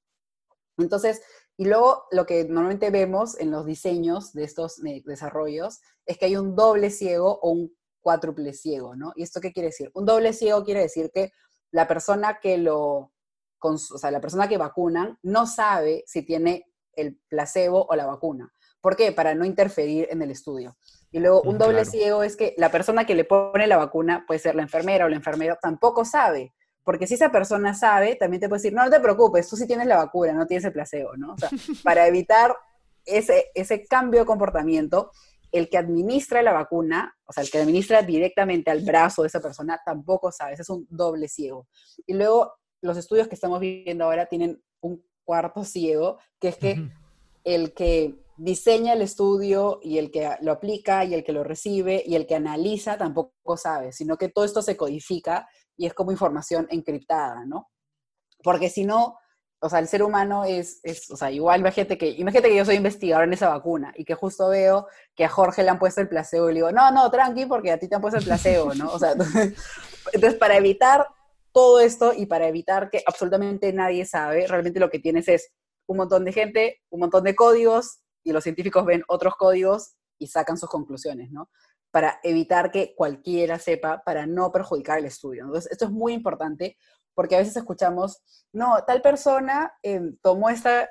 [0.79, 1.21] Entonces,
[1.59, 6.37] y luego lo que normalmente vemos en los diseños de estos desarrollos es que hay
[6.37, 9.13] un doble ciego o un cuádruple ciego, ¿no?
[9.15, 9.91] ¿Y esto qué quiere decir?
[9.93, 11.33] Un doble ciego quiere decir que
[11.71, 13.13] la persona que lo,
[13.61, 18.51] o sea, la persona que vacunan no sabe si tiene el placebo o la vacuna.
[18.83, 19.13] ¿Por qué?
[19.13, 20.77] Para no interferir en el estudio.
[21.13, 24.25] Y luego un mm, doble ciego es que la persona que le pone la vacuna,
[24.27, 26.53] puede ser la enfermera o el enfermero, tampoco sabe.
[26.83, 29.69] Porque si esa persona sabe, también te puede decir, no, no te preocupes, tú sí
[29.69, 31.35] tienes la vacuna, no tienes el placebo, ¿no?
[31.35, 31.49] O sea,
[31.85, 32.57] para evitar
[33.05, 35.13] ese, ese cambio de comportamiento,
[35.53, 39.41] el que administra la vacuna, o sea, el que administra directamente al brazo de esa
[39.41, 41.69] persona, tampoco sabe, ese es un doble ciego.
[42.05, 46.91] Y luego los estudios que estamos viendo ahora tienen un cuarto ciego, que es que
[47.45, 52.03] el que diseña el estudio y el que lo aplica y el que lo recibe
[52.05, 56.11] y el que analiza tampoco sabe, sino que todo esto se codifica y es como
[56.11, 57.71] información encriptada, ¿no?
[58.43, 59.17] Porque si no,
[59.61, 62.65] o sea, el ser humano es, es, o sea, igual imagínate que, imagínate que yo
[62.65, 66.01] soy investigador en esa vacuna y que justo veo que a Jorge le han puesto
[66.01, 68.25] el placebo y le digo, no, no, tranqui, porque a ti te han puesto el
[68.25, 68.93] placebo, ¿no?
[68.93, 69.13] O sea,
[70.13, 71.07] entonces para evitar
[71.53, 75.53] todo esto y para evitar que absolutamente nadie sabe, realmente lo que tienes es
[75.87, 80.29] un montón de gente, un montón de códigos, y los científicos ven otros códigos y
[80.29, 81.51] sacan sus conclusiones, ¿no?
[81.91, 85.45] Para evitar que cualquiera sepa, para no perjudicar el estudio.
[85.45, 86.77] Entonces, esto es muy importante
[87.15, 90.89] porque a veces escuchamos, no, tal persona em, tomó esta,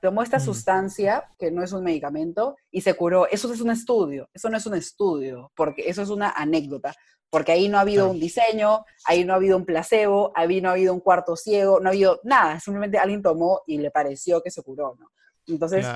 [0.00, 3.28] tomó esta sustancia, que no es un medicamento, y se curó.
[3.28, 6.94] Eso es un estudio, eso no es un estudio, porque eso es una anécdota,
[7.30, 10.68] porque ahí no ha habido un diseño, ahí no ha habido un placebo, ahí no
[10.68, 14.42] ha habido un cuarto ciego, no ha habido nada, simplemente alguien tomó y le pareció
[14.42, 15.10] que se curó, ¿no?
[15.46, 15.86] Entonces,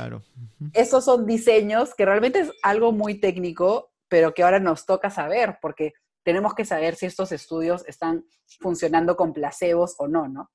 [0.73, 5.59] esos son diseños que realmente es algo muy técnico, pero que ahora nos toca saber,
[5.61, 5.95] porque
[6.27, 8.25] tenemos que saber si estos estudios están
[8.59, 10.51] funcionando con placebos o no, ¿no?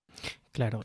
[0.51, 0.81] Claro.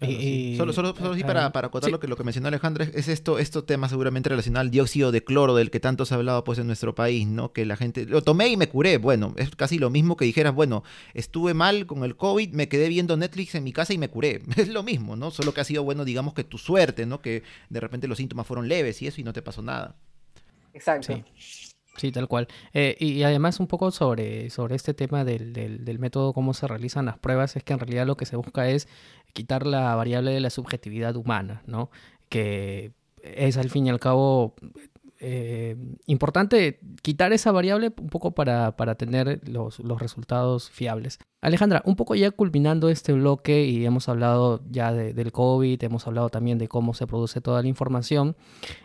[0.57, 3.41] Solo, solo, solo sí para, para acotar lo, que, lo que mencionó Alejandra, es esto,
[3.41, 6.61] esto tema seguramente relacionado al dióxido de cloro del que tanto se ha hablado pues
[6.61, 7.53] en nuestro país, ¿no?
[7.53, 10.55] Que la gente, lo tomé y me curé, bueno, es casi lo mismo que dijeras,
[10.55, 10.85] bueno,
[11.15, 14.41] estuve mal con el COVID, me quedé viendo Netflix en mi casa y me curé,
[14.57, 15.33] es lo mismo, ¿no?
[15.33, 17.21] Solo que ha sido, bueno, digamos que tu suerte, ¿no?
[17.21, 19.97] Que de repente los síntomas fueron leves y eso y no te pasó nada.
[20.75, 21.13] Exacto.
[21.13, 21.25] Sí,
[22.13, 22.49] tal cual.
[22.73, 27.07] Eh, y, además un poco sobre, sobre este tema del, del, método, cómo se realizan
[27.07, 28.89] las pruebas, es que en realidad lo que se busca es
[29.33, 31.91] quitar la variable de la subjetividad humana, ¿no?
[32.29, 32.93] Que
[33.23, 34.55] es al fin y al cabo
[35.29, 35.75] eh,
[36.07, 41.19] importante quitar esa variable un poco para, tener los, resultados fiables.
[41.41, 46.29] Alejandra, un poco ya culminando este bloque y hemos hablado ya del COVID, hemos hablado
[46.29, 48.37] también de cómo se produce toda la información.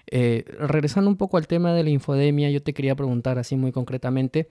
[0.10, 3.72] Eh, regresando un poco al tema de la infodemia, yo te quería preguntar así muy
[3.72, 4.50] concretamente,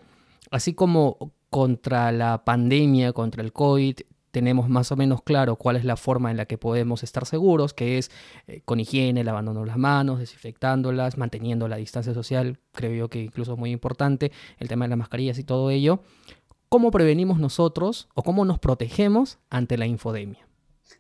[0.53, 3.97] así como contra la pandemia, contra el COVID,
[4.31, 7.74] tenemos más o menos claro cuál es la forma en la que podemos estar seguros,
[7.74, 8.11] que es
[8.47, 13.55] eh, con higiene, lavándonos las manos, desinfectándolas, manteniendo la distancia social, creo yo que incluso
[13.55, 16.01] es muy importante, el tema de las mascarillas y todo ello.
[16.68, 20.47] ¿Cómo prevenimos nosotros o cómo nos protegemos ante la infodemia?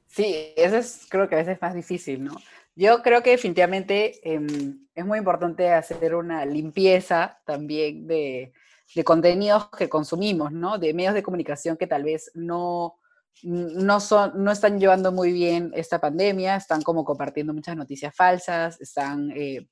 [0.08, 2.36] Sí, eso es creo que a veces es más difícil, ¿no?
[2.74, 8.52] Yo creo que definitivamente em, es muy importante hacer una limpieza también de,
[8.94, 10.78] de contenidos que consumimos, ¿no?
[10.78, 12.99] De medios de comunicación que tal vez no,
[13.42, 18.80] no, son, no están llevando muy bien esta pandemia, están como compartiendo muchas noticias falsas,
[18.80, 19.68] están eh,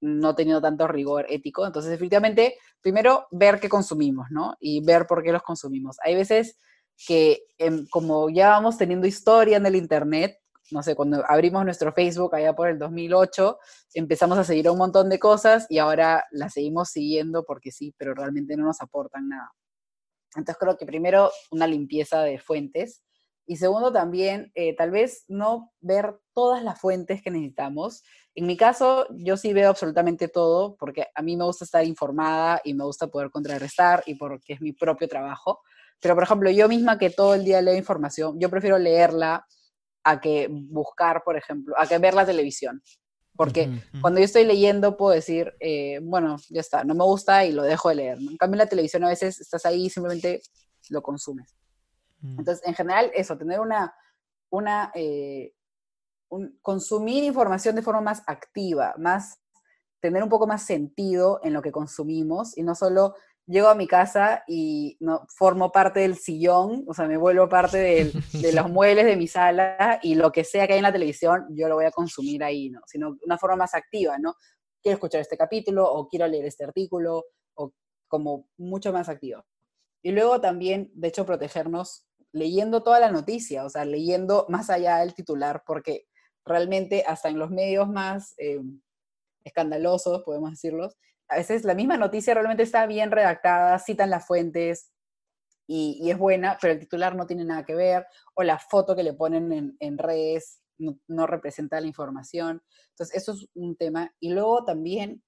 [0.00, 1.66] no teniendo tanto rigor ético.
[1.66, 4.54] Entonces, definitivamente, primero ver qué consumimos, ¿no?
[4.60, 5.96] Y ver por qué los consumimos.
[6.04, 6.58] Hay veces
[7.06, 10.38] que em, como ya vamos teniendo historia en el Internet,
[10.70, 13.58] no sé, cuando abrimos nuestro Facebook allá por el 2008,
[13.94, 18.14] empezamos a seguir un montón de cosas y ahora las seguimos siguiendo porque sí, pero
[18.14, 19.50] realmente no nos aportan nada.
[20.36, 23.02] Entonces creo que primero una limpieza de fuentes
[23.50, 28.04] y segundo también eh, tal vez no ver todas las fuentes que necesitamos.
[28.36, 32.60] En mi caso yo sí veo absolutamente todo porque a mí me gusta estar informada
[32.62, 35.60] y me gusta poder contrarrestar y porque es mi propio trabajo.
[36.00, 39.44] Pero por ejemplo yo misma que todo el día leo información, yo prefiero leerla
[40.04, 42.80] a que buscar, por ejemplo, a que ver la televisión.
[43.36, 43.70] Porque
[44.02, 47.62] cuando yo estoy leyendo puedo decir, eh, bueno, ya está, no me gusta y lo
[47.62, 48.18] dejo de leer.
[48.18, 50.42] En cambio, en la televisión a veces estás ahí y simplemente
[50.90, 51.56] lo consumes.
[52.20, 52.38] Mm.
[52.40, 53.94] Entonces, en general, eso, tener una,
[54.50, 55.54] una eh,
[56.62, 59.40] consumir información de forma más activa, más,
[60.00, 63.14] tener un poco más sentido en lo que consumimos y no solo
[63.46, 67.78] llego a mi casa y no formo parte del sillón, o sea, me vuelvo parte
[67.78, 71.46] de los muebles de mi sala y lo que sea que hay en la televisión,
[71.50, 72.80] yo lo voy a consumir ahí, ¿no?
[72.86, 74.34] Sino una forma más activa, ¿no?
[74.82, 77.24] Quiero escuchar este capítulo o quiero leer este artículo
[77.54, 77.72] o
[78.08, 79.44] como mucho más activo.
[80.02, 84.98] Y luego también, de hecho, protegernos leyendo toda la noticia, o sea, leyendo más allá
[84.98, 86.06] del titular, porque
[86.44, 88.60] realmente hasta en los medios más eh,
[89.44, 90.96] escandalosos, podemos decirlos,
[91.30, 94.90] a veces la misma noticia realmente está bien redactada, citan las fuentes
[95.72, 98.04] y, es buena, pero el titular no tiene nada que ver,
[98.34, 102.60] o la foto que le ponen en, redes no, representa la información.
[102.88, 104.12] Entonces, eso es un tema.
[104.18, 105.22] Y luego también,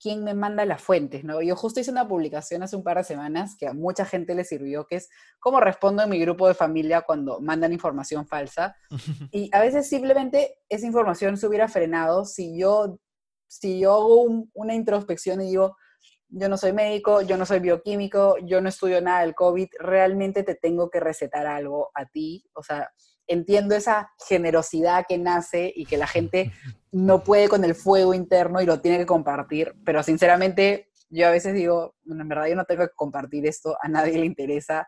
[0.00, 1.24] ¿quién me manda las fuentes?
[1.24, 1.42] ¿no?
[1.42, 4.44] Yo justo hice una publicación hace un par de semanas que a mucha gente le
[4.44, 5.08] sirvió, que es
[5.40, 8.76] cómo respondo en mi grupo de familia cuando mandan información falsa.
[9.32, 13.00] Y a veces simplemente esa información se hubiera frenado si yo
[13.48, 15.76] si yo hago una introspección y digo,
[16.30, 20.42] yo no soy médico, yo no soy bioquímico, yo no estudio nada del COVID, realmente
[20.42, 22.44] te tengo que recetar algo a ti.
[22.52, 22.90] O sea,
[23.26, 26.52] entiendo esa generosidad que nace y que la gente
[26.92, 31.30] no puede con el fuego interno y lo tiene que compartir, pero sinceramente yo a
[31.30, 34.86] veces digo, en verdad yo no tengo que compartir esto, a nadie le interesa,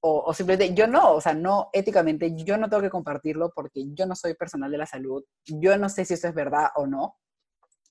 [0.00, 3.82] o, o, simplemente yo no, o sea, no, éticamente yo no tengo que compartirlo porque
[3.92, 6.86] yo no soy personal de la salud, yo no sé si eso es verdad o
[6.86, 7.16] no,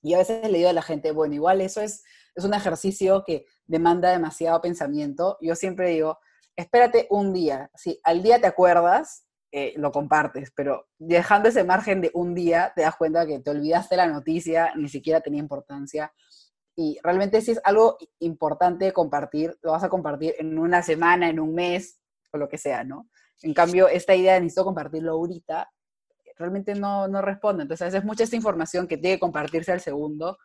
[0.02, 3.24] y a veces le digo a la gente, bueno, igual eso es, es un ejercicio
[3.24, 5.38] que demanda demasiado pensamiento.
[5.40, 6.18] Yo siempre digo,
[6.54, 7.70] espérate un día.
[7.74, 12.72] Si al día te acuerdas, eh, lo compartes, pero dejando ese margen de un día,
[12.74, 16.12] te das cuenta que te olvidaste la noticia, ni siquiera tenía importancia.
[16.76, 21.40] Y realmente si es algo importante compartir, lo vas a compartir en una semana, en
[21.40, 21.98] un mes,
[22.32, 23.08] o lo que sea, ¿no?
[23.42, 25.70] En cambio, esta idea de necesito compartirlo ahorita,
[26.36, 27.62] realmente no, no responde.
[27.62, 30.38] Entonces, a veces mucha esta información que tiene que compartirse al segundo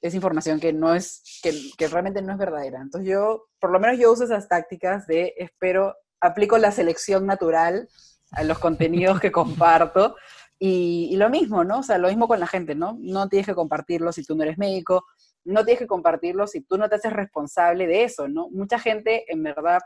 [0.00, 2.80] es información que no es, que, que, realmente no es verdadera.
[2.80, 7.88] Entonces yo, por lo menos yo uso esas tácticas de, espero, aplico la selección natural
[8.32, 10.16] a los contenidos que comparto
[10.58, 11.78] y, lo mismo, ¿no?
[11.78, 12.96] O sea, lo mismo con la gente, ¿no?
[13.00, 15.06] No tienes que compartirlo si tú no eres médico,
[15.44, 18.50] no tienes que compartirlo si tú no te haces responsable de eso, ¿no?
[18.50, 19.80] Mucha gente, en verdad,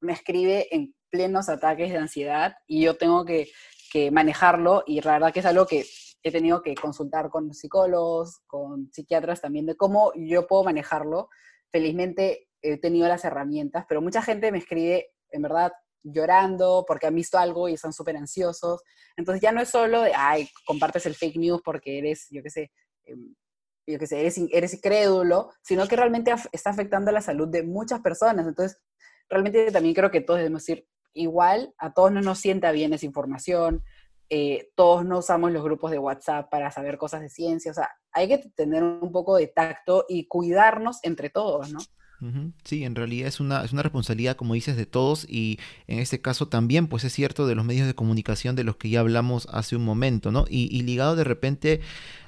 [0.00, 3.48] me escribe en plenos ataques de ansiedad y yo tengo que
[3.92, 5.84] que manejarlo y la verdad que es algo que
[6.22, 11.28] he tenido que consultar con psicólogos, con psiquiatras también, de cómo yo puedo manejarlo.
[11.70, 15.72] Felizmente he tenido las herramientas, pero mucha gente me escribe, en verdad,
[16.02, 18.82] llorando porque han visto algo y están súper ansiosos.
[19.16, 22.50] Entonces ya no es solo de, ay, compartes el fake news porque eres, yo qué
[22.50, 22.72] sé,
[23.04, 23.34] em,
[23.86, 28.00] yo qué sé, eres, eres crédulo, sino que realmente está afectando la salud de muchas
[28.00, 28.46] personas.
[28.46, 28.80] Entonces,
[29.28, 33.06] realmente también creo que todos debemos decir, igual a todos no nos sienta bien esa
[33.06, 33.82] información.
[34.34, 37.90] eh, todos no usamos los grupos de WhatsApp para saber cosas de ciencia, o sea,
[38.12, 41.80] hay que tener un poco de tacto y cuidarnos entre todos, ¿no?
[42.64, 45.58] Sí, en realidad es una, es una responsabilidad, como dices, de todos y
[45.88, 48.90] en este caso también, pues es cierto, de los medios de comunicación de los que
[48.90, 50.44] ya hablamos hace un momento, ¿no?
[50.48, 51.80] Y, y ligado de repente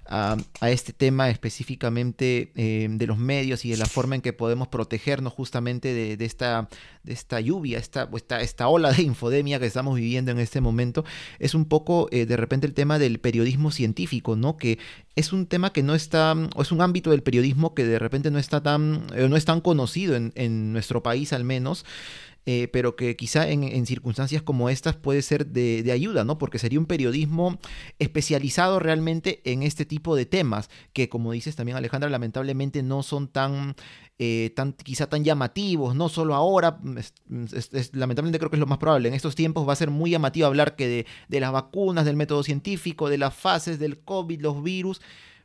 [0.07, 4.69] a, este tema específicamente eh, de los medios y de la forma en que podemos
[4.69, 6.69] protegernos justamente de, esta,
[7.03, 11.05] de esta lluvia, esta, esta, esta, ola de infodemia que estamos viviendo en este momento,
[11.39, 14.57] es un poco eh, de repente el tema del periodismo científico, ¿no?
[14.57, 14.79] Que
[15.17, 18.31] es un tema que no está, o es un ámbito del periodismo que de repente
[18.31, 21.85] no está tan, eh, no es tan conocido en, en nuestro país al menos.
[22.47, 26.37] Eh, pero que quizá en, circunstancias como estas puede ser de, ayuda, ¿no?
[26.37, 27.59] Porque sería un periodismo
[27.99, 33.29] especializado realmente en este tipo de temas, que como dices también Alejandra, lamentablemente no son
[33.29, 33.77] tan,
[34.19, 37.45] eh, quizá tan llamativos, no solo ahora, mm,
[37.93, 40.47] lamentablemente creo que es lo más probable, en estos tiempos va a ser muy llamativo
[40.47, 44.63] hablar que de, de las vacunas, del método científico, de las fases del COVID, los
[44.63, 45.01] virus,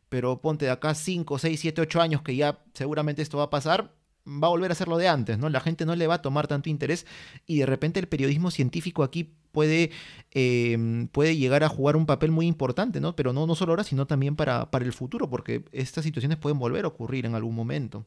[0.09, 3.49] pero ponte de acá 5, 6, 7, 8 años que ya seguramente esto va a
[3.49, 3.93] pasar,
[4.27, 5.49] va a volver a ser lo de antes, ¿no?
[5.49, 7.05] La gente no le va a tomar tanto interés
[7.45, 9.91] y de repente el periodismo científico aquí puede,
[10.31, 13.15] em, puede llegar a jugar un papel muy importante, ¿no?
[13.15, 16.59] Pero no, no solo ahora, sino también para, para el futuro, porque estas situaciones pueden
[16.59, 18.05] volver a ocurrir en algún momento.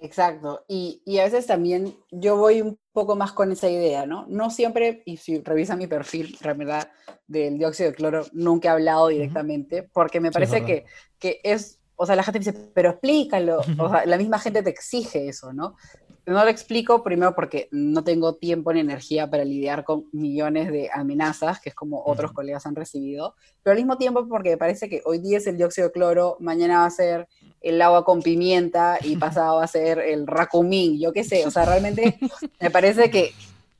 [0.00, 4.26] Exacto, y, a veces también yo voy un poco más con esa idea, ¿no?
[4.28, 6.92] No siempre, y si revisa mi perfil, realidad,
[7.26, 10.84] del dióxido de cloro, nunca he hablado directamente, porque me parece que,
[11.18, 14.70] que es o sea, la gente dice, pero explícalo, o sea, la misma gente te
[14.70, 15.74] exige eso, ¿no?
[16.26, 20.90] No lo explico primero porque no tengo tiempo ni energía para lidiar con millones de
[20.92, 23.34] amenazas, que es como otros colegas han recibido,
[23.64, 26.36] pero al mismo tiempo porque me parece que hoy día es el dióxido de cloro,
[26.38, 27.26] mañana va a ser
[27.60, 31.50] el agua con pimienta y pasado va a ser el racumín, yo qué sé, o
[31.50, 32.16] sea, realmente
[32.60, 33.32] me parece que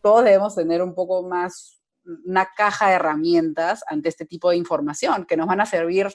[0.02, 1.78] todos debemos tener un poco más
[2.24, 6.08] una caja de herramientas ante este tipo de información que nos van a servir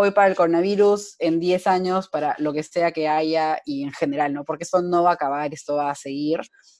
[0.00, 3.90] hoy para el coronavirus, en 10 años para lo que sea que haya y en
[3.90, 4.44] general, ¿no?
[4.44, 6.38] Porque esto no va a acabar, esto va a seguir.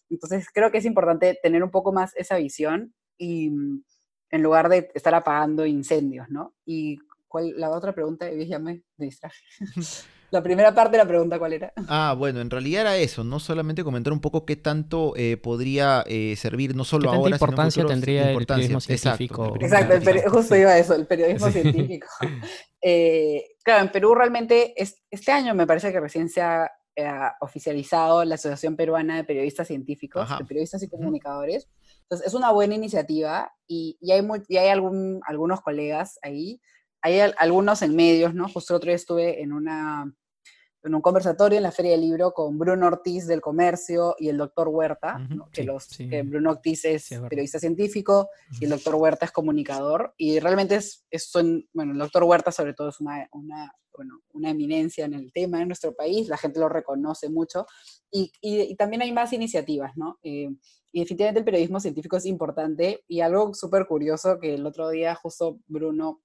[0.09, 3.83] Entonces creo que es importante tener un poco más esa visión y mm,
[4.31, 6.55] en lugar de estar apagando incendios, ¿no?
[6.65, 9.43] Y ¿cuál, la otra pregunta, ya me distraje.
[10.31, 11.73] La primera parte de la pregunta, ¿cuál era?
[11.89, 16.05] Ah, bueno, en realidad era eso, no solamente comentar un poco qué tanto eh, podría
[16.07, 19.55] eh, servir, no solo ¿Qué ahora, importancia tendría el periodismo científico.
[19.59, 19.95] Exacto,
[20.31, 22.07] justo iba a eso, el periodismo científico.
[22.81, 26.71] Eh, claro, en Perú realmente este año me parece que recién se ha
[27.41, 31.69] oficializado la Asociación Peruana de Periodistas Científicos, de Periodistas y Comunicadores.
[32.03, 36.61] Entonces, es una buena iniciativa y, hay, y hay algún, algunos colegas ahí
[37.03, 38.49] hay algunos en medios, ¿no?
[38.49, 40.13] Justo otro día estuve en, una,
[40.83, 44.37] en un conversatorio en la Feria del Libro con Bruno Ortiz del Comercio y el
[44.37, 45.89] doctor Huerta, que, los,
[46.25, 48.29] Bruno Ortiz es periodista científico
[48.61, 50.15] y el doctor Huerta es comunicador.
[50.17, 51.33] Y realmente es,
[51.73, 55.61] bueno, el doctor Huerta sobre todo es una, una, bueno, una eminencia en el tema
[55.61, 57.67] en nuestro país, la gente lo reconoce mucho.
[58.11, 60.19] Y, y, también hay más iniciativas, ¿no?
[60.23, 60.49] Eh,
[60.93, 65.15] y definitivamente el periodismo científico es importante y algo súper curioso que el otro día
[65.15, 66.23] justo Bruno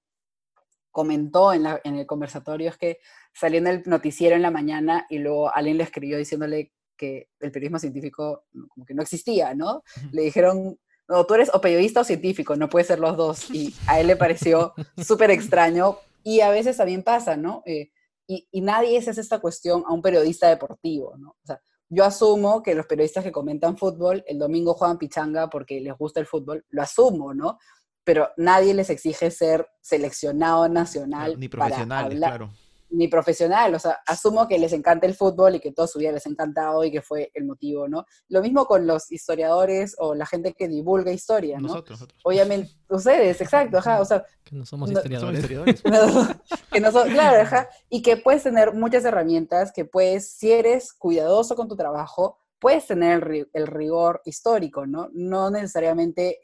[0.94, 3.00] comentó en, el conversatorio es que
[3.34, 7.50] salió en el noticiero en la mañana y luego alguien le escribió diciéndole que el
[7.50, 9.82] periodismo científico como que no existía, ¿no?
[10.12, 10.78] Le dijeron,
[11.08, 13.50] no, tú eres o periodista o científico, no puede ser los dos.
[13.50, 14.72] Y a él le pareció
[15.04, 17.64] súper extraño y a veces también pasa, ¿no?
[17.66, 17.90] Eh,
[18.28, 21.30] y, y, nadie hace esta cuestión a un periodista deportivo, ¿no?
[21.30, 25.80] O sea, yo asumo que los periodistas que comentan fútbol el domingo juegan pichanga porque
[25.80, 27.58] les gusta el fútbol, lo asumo, ¿no?
[28.04, 31.38] Pero nadie les exige ser seleccionado nacional.
[31.38, 32.50] Ni profesional, claro.
[32.90, 36.12] Ni profesional, o sea, asumo que les encanta el fútbol y que toda su vida
[36.12, 38.04] les ha encantado y que fue el motivo, ¿no?
[38.28, 41.68] Lo mismo con los historiadores o la gente que divulga historia, ¿no?
[41.68, 42.20] Nosotros, nosotros.
[42.22, 44.24] Obviamente, ustedes, exacto, ajá, o sea.
[44.44, 45.44] Que no somos historiadores.
[46.70, 50.92] que no son, claro, ajá, y que puedes tener muchas herramientas, que puedes, si eres
[50.92, 55.10] cuidadoso con tu trabajo, puedes tener el, rigor histórico, ¿no?
[55.12, 56.38] No necesariamente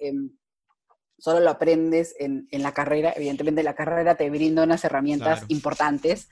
[1.21, 3.13] solo lo aprendes en, la carrera.
[3.15, 6.29] Evidentemente la carrera te brinda unas herramientas importantes,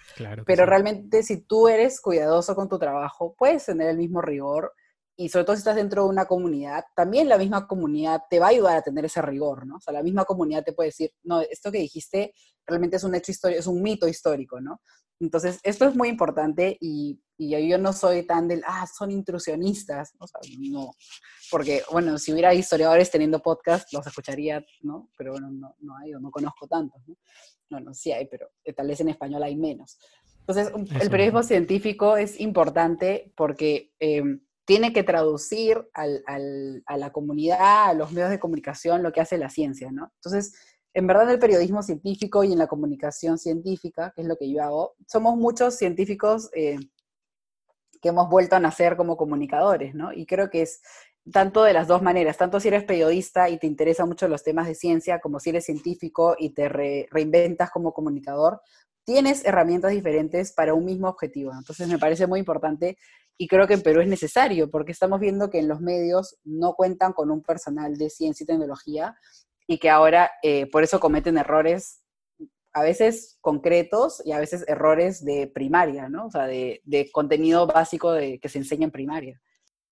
[0.47, 4.73] pero realmente si tú eres cuidadoso con tu trabajo, puedes tener el mismo rigor
[5.21, 8.47] y sobre todo si estás dentro de una comunidad, también la misma comunidad te va
[8.47, 9.77] a ayudar a tener ese rigor, ¿no?
[9.77, 12.33] O sea, la misma comunidad te puede decir, no, esto que dijiste
[12.65, 14.81] realmente es un hecho histórico, es un mito histórico, ¿no?
[15.21, 20.15] Entonces, esto es muy importante y, y, yo no soy tan del, ah, son intrusionistas,
[20.19, 20.91] o sea, no,
[21.51, 25.09] porque, bueno, si hubiera historiadores teniendo podcast, los escucharía, ¿no?
[25.17, 27.17] Pero bueno, no, no hay, o no conozco tantos, ¿no?
[27.71, 29.99] No, no, sí hay, pero tal vez en español hay menos.
[30.41, 34.23] Entonces, el periodismo científico es importante porque eh,
[34.65, 39.21] tiene que traducir al, al, a la comunidad, a los medios de comunicación, lo que
[39.21, 40.11] hace la ciencia, ¿no?
[40.17, 40.55] Entonces,
[40.95, 44.51] en verdad en el periodismo científico y en la comunicación científica, que es lo que
[44.51, 46.79] yo hago, somos muchos científicos eh,
[48.01, 50.13] que hemos vuelto a nacer como comunicadores, ¿no?
[50.13, 50.81] Y creo que es
[51.33, 54.67] tanto de las dos maneras, tanto si eres periodista y te interesan mucho los temas
[54.67, 58.61] de ciencia, como si eres científico y te reinventas como comunicador,
[59.05, 61.53] tienes herramientas diferentes para un mismo objetivo.
[61.57, 62.99] Entonces me parece muy importante
[63.37, 66.75] y creo que en Perú es necesario, porque estamos viendo que en los medios no
[66.75, 69.17] cuentan con un personal de ciencia y tecnología
[69.67, 72.01] y que ahora eh, por eso cometen errores
[72.79, 76.27] a veces concretos y a veces errores de primaria, ¿no?
[76.27, 76.81] O sea, de,
[77.13, 79.41] contenido básico de, que se enseña en primaria.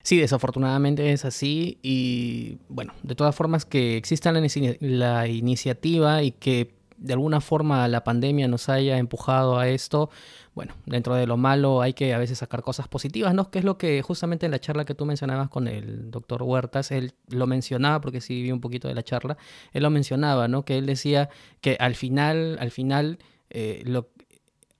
[0.02, 4.46] Sí, desafortunadamente es así y bueno, de todas formas que exista la,
[4.80, 10.10] la iniciativa y que de alguna forma la pandemia nos haya empujado a esto,
[10.54, 13.50] bueno, dentro de lo malo hay que a veces sacar cosas positivas, ¿no?
[13.50, 16.90] Que es lo que justamente en la charla que tú mencionabas con el doctor Huertas,
[16.90, 19.36] él lo mencionaba, porque sí vi un poquito de la charla,
[19.72, 20.64] él lo mencionaba, ¿no?
[20.64, 21.28] Que él decía
[21.60, 23.18] que al final, al final,
[23.50, 23.84] eh,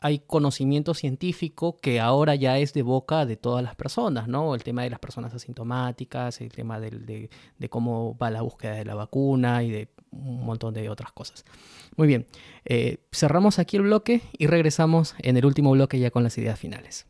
[0.00, 4.54] hay conocimiento científico que ahora ya es de boca de todas las personas, ¿no?
[4.54, 7.28] El tema de las personas asintomáticas, el tema de,
[7.70, 9.88] cómo va la búsqueda de la vacuna y de
[10.24, 11.44] un montón de otras cosas.
[11.96, 12.26] Muy bien,
[12.64, 16.58] eh, cerramos aquí el bloque y regresamos en el último bloque ya con las ideas
[16.58, 17.06] finales.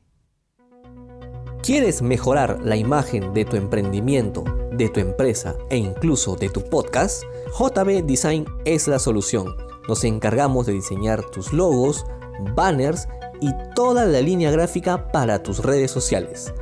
[1.63, 7.25] ¿Quieres mejorar la imagen de tu emprendimiento, de tu empresa e incluso de tu podcast?
[7.59, 9.57] JB Design es la solución.
[9.89, 12.07] Nos encargamos de diseñar tus logos,
[12.55, 13.09] banners
[13.41, 16.53] y toda la línea gráfica para tus redes sociales.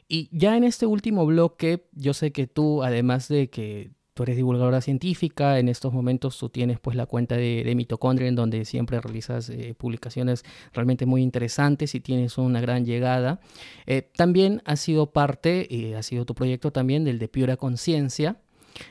[0.08, 4.36] Y ya en este último bloque, yo sé que tú, además de que tú eres
[4.36, 9.00] divulgadora científica, en estos momentos tú tienes pues la cuenta de, Mitocondria en donde siempre
[9.00, 10.44] realizas eh, publicaciones
[10.74, 13.40] realmente muy interesantes y tienes una gran llegada.
[13.86, 18.42] Eh, también ha sido parte, y ha sido tu proyecto también del de Piura Conciencia,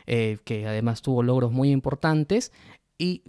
[0.07, 2.51] eh, que además tuvo logros muy importantes.
[2.97, 3.25] Y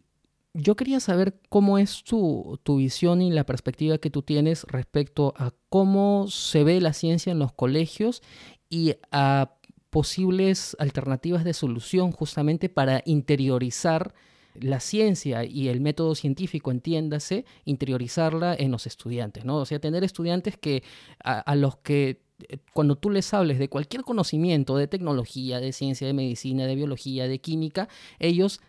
[0.53, 5.33] yo quería saber cómo es tu, tu, visión y la perspectiva que tú tienes respecto
[5.35, 8.21] a cómo se ve la ciencia en los colegios
[8.69, 9.58] y a
[9.89, 14.13] posibles alternativas de solución justamente para interiorizar
[14.55, 19.57] la ciencia y el método científico, entiéndase, interiorizarla en los estudiantes, ¿no?
[19.57, 20.83] O sea, tener estudiantes que
[21.23, 26.07] a, los que eh, cuando tú les hables de cualquier conocimiento de tecnología, de ciencia,
[26.07, 27.87] de medicina, de biología, de química,
[28.17, 28.59] ellos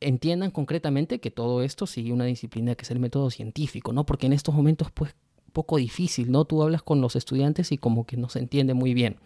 [0.00, 4.06] entiendan concretamente que todo esto sigue una disciplina que es el método científico, ¿no?
[4.06, 5.14] Porque en estos momentos, pues,
[5.52, 6.44] poco difícil, ¿no?
[6.44, 9.16] Tú hablas con los estudiantes y como que no se entiende muy bien.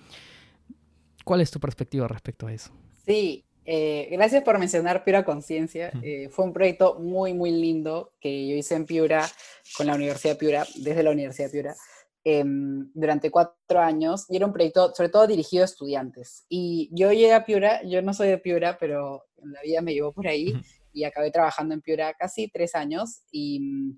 [1.25, 2.71] ¿Cuál es tu perspectiva respecto a eso?
[3.05, 5.91] Sí, eh, gracias por mencionar Piura Conciencia.
[6.03, 9.27] Eh, fue un proyecto muy, muy lindo que yo hice en Piura
[9.77, 11.75] con la Universidad de Piura, desde la Universidad de Piura,
[12.25, 14.27] em, durante cuatro años.
[14.29, 16.45] Y era un proyecto sobre todo dirigido a estudiantes.
[16.49, 20.13] Y yo llegué a Piura, yo no soy de Piura, pero la vida me llevó
[20.13, 20.53] por ahí
[20.93, 23.23] y acabé trabajando en Piura casi tres años.
[23.33, 23.97] Y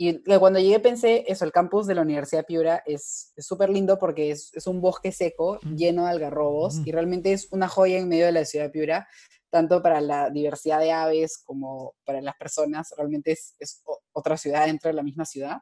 [0.00, 3.98] y cuando llegué pensé, eso, el campus de la Universidad de Piura es súper lindo
[3.98, 8.08] porque es, es, un bosque seco lleno de algarrobos y realmente es una joya en
[8.08, 9.08] medio de la ciudad de Piura,
[9.50, 12.94] tanto para la diversidad de aves como para las personas.
[12.96, 13.82] Realmente es, es
[14.12, 15.58] otra ciudad dentro de la misma ciudad.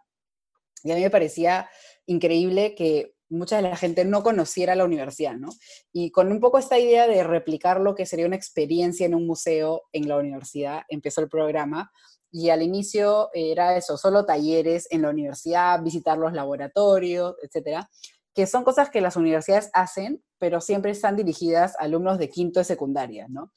[0.85, 1.71] Y a mí me parecía
[2.05, 5.49] increíble que mucha de la gente no conociera la universidad, ¿no?
[5.93, 9.27] Y con un poco esta idea de replicar lo que sería una experiencia en un
[9.27, 11.91] museo en la universidad, empezó el programa
[12.39, 17.89] y al inicio era eso, solo talleres en la universidad, visitar los laboratorios, etcétera,
[18.35, 22.61] que son cosas que las universidades hacen, pero siempre están dirigidas a alumnos de quinto
[22.61, 23.53] de secundaria, ¿no?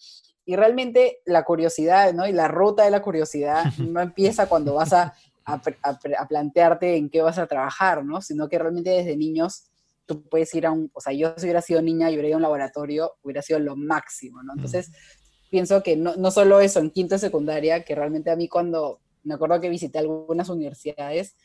[0.45, 2.25] Y realmente la curiosidad, ¿no?
[2.25, 5.13] Y la ruta de la curiosidad no empieza cuando vas a,
[5.43, 8.21] a, plantearte en qué vas a trabajar, ¿no?
[8.21, 9.65] Sino que realmente desde niños
[10.05, 12.35] tú puedes ir a un, o sea, yo si hubiera sido niña y hubiera ido
[12.35, 14.53] a un laboratorio, hubiera sido lo máximo, ¿no?
[14.53, 14.89] Entonces,
[15.49, 18.99] pienso que no, no solo eso en quinto de secundaria, que realmente a mí cuando,
[19.23, 21.35] me acuerdo que visité algunas universidades,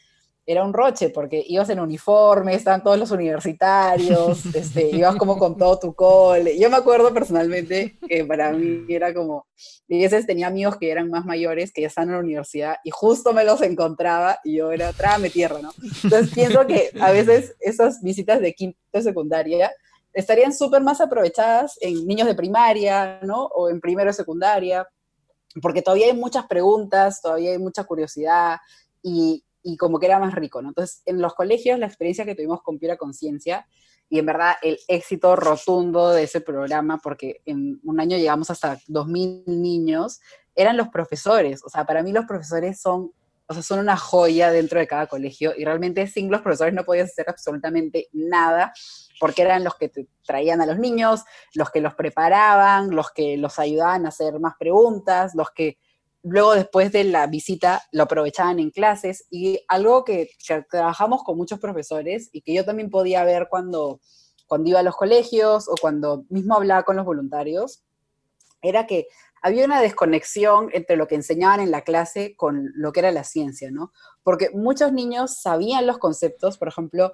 [0.46, 5.56] era un roche, porque ibas en uniforme, estaban todos los universitarios, este, ibas como con
[5.56, 6.58] todo tu cole.
[6.58, 9.46] Yo me acuerdo personalmente que para mí era como,
[9.88, 12.90] y veces tenía amigos que eran más mayores, que ya están en la universidad, y
[12.90, 15.70] justo me los encontraba, y yo era, trágame tierra, ¿no?
[16.02, 19.72] Entonces pienso que a veces esas visitas de quinto secundaria
[20.14, 23.44] estarían súper más aprovechadas en niños de primaria, ¿no?
[23.46, 24.88] O en primero de secundaria,
[25.60, 28.58] porque todavía hay muchas preguntas, todavía hay mucha curiosidad,
[29.02, 29.44] y,
[29.78, 30.68] como que era más rico, ¿no?
[30.68, 33.66] Entonces, en los colegios, la experiencia que tuvimos con Pura Conciencia,
[34.10, 38.78] y en verdad el éxito rotundo de ese programa, porque en un año llegamos hasta
[38.88, 40.20] 2.000 niños,
[40.54, 41.62] eran los profesores.
[41.64, 43.12] O sea, para mí los profesores son,
[43.46, 46.84] o sea, son una joya dentro de cada colegio, y realmente sin los profesores no
[46.84, 48.72] podías hacer absolutamente nada,
[49.20, 49.90] porque eran los que
[50.26, 54.54] traían a los niños, los que los preparaban, los que los ayudaban a hacer más
[54.58, 55.78] preguntas, los que
[56.24, 60.30] luego después de la visita lo aprovechaban en clases y algo que,
[60.70, 64.00] trabajamos con muchos profesores y que yo también podía ver cuando,
[64.46, 67.84] cuando iba a los colegios o cuando mismo hablaba con los voluntarios,
[68.62, 69.06] era que
[69.42, 73.24] había una desconexión entre lo que enseñaban en la clase con lo que era la
[73.24, 73.92] ciencia, ¿no?
[74.22, 77.12] Porque muchos niños sabían los conceptos, por ejemplo,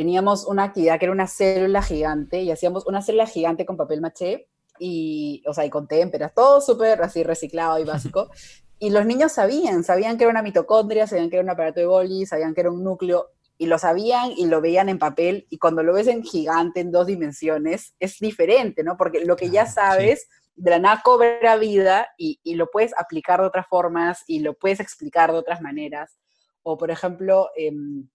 [0.00, 4.00] teníamos una actividad que era una célula gigante y hacíamos una célula gigante con papel
[4.00, 4.48] maché
[4.78, 8.30] y, o sea, y con témperas, todo súper así reciclado y básico.
[8.78, 11.84] y los niños sabían, sabían que era una mitocondria, sabían que era un aparato de
[11.86, 13.28] Golgi, sabían que era un núcleo,
[13.58, 16.90] y lo sabían y lo veían en papel, y cuando lo ves en gigante, en
[16.90, 18.96] dos dimensiones, es diferente, ¿no?
[18.96, 23.42] Porque lo que ya sabes, de la nada cobra vida y, y, lo puedes aplicar
[23.42, 26.16] de otras formas y lo puedes explicar de otras maneras.
[26.62, 28.08] O, por ejemplo, em,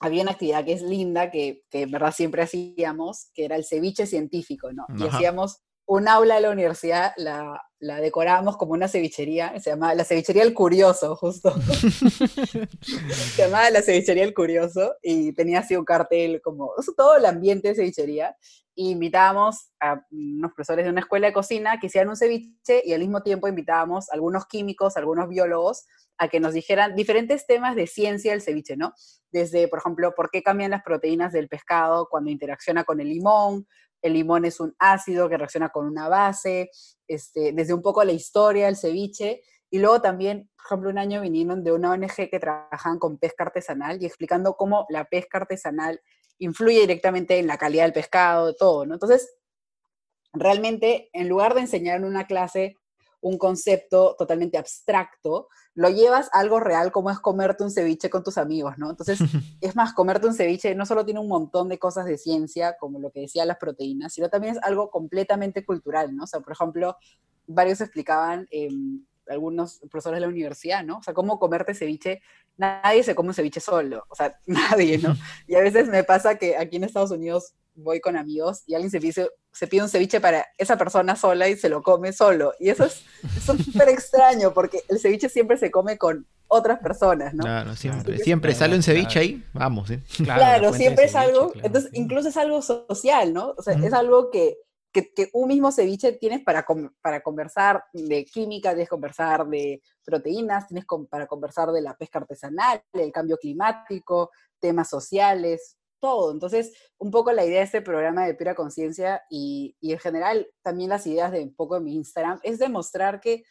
[0.00, 3.64] había una actividad que es linda, que, que en verdad siempre hacíamos, que era el
[3.64, 4.86] ceviche científico, ¿no?
[4.98, 9.94] Y hacíamos un aula de la universidad la, la decoramos como una cevichería, se llama
[9.94, 11.52] la cevichería El Curioso, justo.
[12.82, 17.68] se llamaba la cevichería El Curioso y tenía así un cartel como todo el ambiente
[17.68, 18.36] de cevichería.
[18.80, 22.94] Y invitábamos a unos profesores de una escuela de cocina que hicieran un ceviche y
[22.94, 25.84] al mismo tiempo invitábamos a algunos químicos, algunos biólogos
[26.16, 28.94] a que nos dijeran diferentes temas de ciencia del ceviche, ¿no?
[29.30, 33.66] Desde, por ejemplo, por qué cambian las proteínas del pescado cuando interacciona con el limón,
[34.00, 36.70] el limón es un ácido que reacciona con una base,
[37.06, 41.20] este, desde un poco la historia del ceviche, y luego también, por ejemplo, un año
[41.20, 46.00] vinieron de una ONG que trabajan con pesca artesanal y explicando cómo la pesca artesanal
[46.40, 48.94] influye directamente en la calidad del pescado, de todo, ¿no?
[48.94, 49.36] Entonces,
[50.32, 52.76] realmente, en lugar de enseñar en una clase
[53.22, 58.24] un concepto totalmente abstracto, lo llevas a algo real como es comerte un ceviche con
[58.24, 58.90] tus amigos, ¿no?
[58.90, 59.18] Entonces,
[59.60, 62.98] es más, comerte un ceviche no solo tiene un montón de cosas de ciencia, como
[62.98, 66.24] lo que decía las proteínas, sino también es algo completamente cultural, ¿no?
[66.24, 66.96] O sea, por ejemplo,
[67.46, 70.98] varios explicaban, em, algunos profesores de la universidad, ¿no?
[70.98, 72.20] O sea, cómo comerte ceviche,
[72.56, 75.16] nadie se come un ceviche solo, o sea, nadie, ¿no?
[75.46, 78.90] Y a veces me pasa que aquí en Estados Unidos voy con amigos y alguien
[78.90, 82.52] se pide, se pide un ceviche para esa persona sola y se lo come solo.
[82.58, 83.04] Y eso es
[83.44, 87.44] súper extraño porque el ceviche siempre se come con otras personas, ¿no?
[87.44, 90.00] Claro, siempre, siempre sale un ceviche ahí, vamos, ¿eh?
[90.16, 93.54] Claro, siempre es algo, entonces incluso es algo social, ¿no?
[93.56, 94.56] O sea, es algo que,
[94.92, 96.66] que, un mismo ceviche tienes para,
[97.00, 102.82] para conversar de química, tienes conversar de proteínas, tienes para conversar de la pesca artesanal,
[102.92, 106.32] del cambio climático, temas sociales, todo.
[106.32, 110.90] Entonces, un poco la idea de este programa de Pura Conciencia y, en general también
[110.90, 113.44] las ideas de un poco de mi Instagram es demostrar que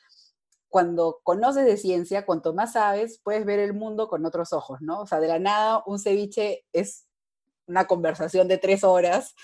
[0.68, 5.02] cuando conoces de ciencia, cuanto más sabes, puedes ver el mundo con otros ojos, ¿no?
[5.02, 7.08] O sea, de la nada, un ceviche es
[7.70, 9.36] una conversación de tres horas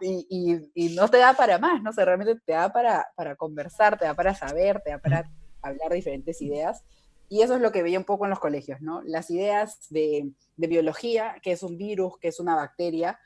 [0.00, 1.90] y, no te da para más, ¿no?
[1.90, 5.30] O sea, realmente te da para, para conversar, te da para saber, te da para
[5.62, 6.82] hablar diferentes ideas.
[7.28, 9.02] Y eso es lo que veía un poco en los colegios, ¿no?
[9.02, 13.18] Las ideas de, biología, que es un virus, que es una bacteria,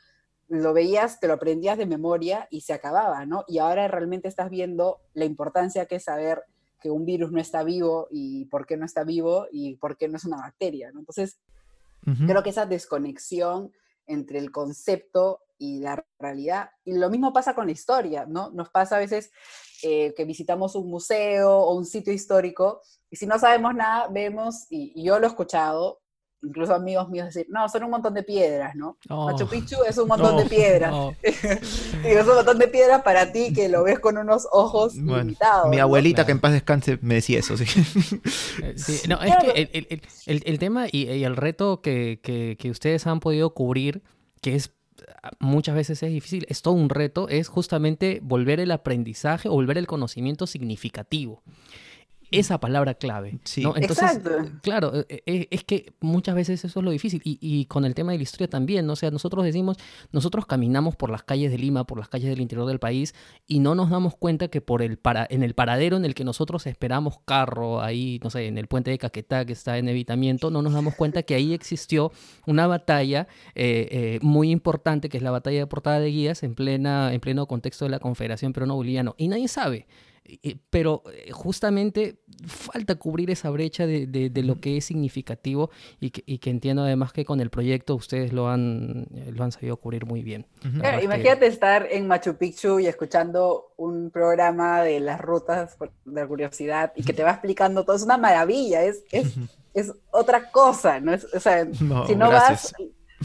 [0.49, 3.45] lo veías, te lo aprendías de memoria y se acababa, ¿no?
[3.47, 6.43] Y ahora realmente estás viendo la importancia que es saber
[6.81, 10.09] que un virus no está vivo y por qué no está vivo y por qué
[10.09, 11.01] no es una bacteria, ¿no?
[11.01, 11.39] Entonces,
[12.03, 13.73] creo que esa desconexión
[14.07, 18.51] entre el concepto y la realidad, y lo mismo pasa con la historia, ¿no?
[18.51, 19.33] Nos pasa a veces
[19.83, 22.81] eh, que visitamos un museo o un sitio histórico
[23.11, 26.01] y si no sabemos nada, vemos, y, yo lo he escuchado,
[26.43, 28.97] incluso amigos míos decir, no, son un montón de piedras, ¿no?
[29.09, 29.49] Machu oh.
[29.49, 30.95] Picchu es un montón de piedras.
[31.23, 35.69] es un montón de piedras para ti que lo ves con unos ojos limitados.
[35.69, 37.65] Mi abuelita, que en paz descanse, me decía eso, sí.
[38.63, 38.75] Eh,
[39.09, 44.03] no, es que el, tema y, el reto que, que ustedes han podido cubrir,
[44.41, 44.73] que es
[45.39, 49.79] muchas veces es difícil, es todo un reto, es justamente volver el aprendizaje o volver
[49.79, 51.43] el conocimiento significativo
[52.31, 53.39] esa palabra clave.
[53.59, 53.75] ¿no?
[53.77, 54.21] Entonces,
[54.63, 57.21] claro, e, e, es que muchas veces eso es lo difícil.
[57.25, 58.95] Y, con el tema de la historia también, ¿no?
[58.95, 59.77] O sea, nosotros decimos,
[60.13, 63.15] nosotros caminamos por las calles de Lima, por las calles del interior del país,
[63.47, 66.25] y no nos damos cuenta que por el para, en el paradero en el que
[66.25, 70.51] nosotros esperamos carro, ahí, no sé, en el puente de Caquetá, que está en evitamiento,
[70.51, 72.13] no nos damos cuenta que ahí existió
[72.47, 76.55] una batalla eh, eh, muy importante, que es la batalla de Portada de Guías, en,
[76.55, 79.15] plena, en pleno contexto de la Confederación Peruano-Boliviano.
[79.19, 79.87] Y nadie sabe
[80.71, 86.83] pero eh, justamente falta cubrir esa brecha de, lo que es significativo y que, entiendo
[86.83, 90.47] además que con el proyecto ustedes lo han, eh, lo han sabido cubrir muy bien.
[91.03, 96.93] imagínate estar en Machu Picchu y escuchando un programa de las rutas de la curiosidad
[96.95, 99.35] y que te va explicando todo, es una maravilla, es, es,
[99.75, 101.13] es otra cosa, ¿no?
[101.13, 102.75] Es, o sea, si no vas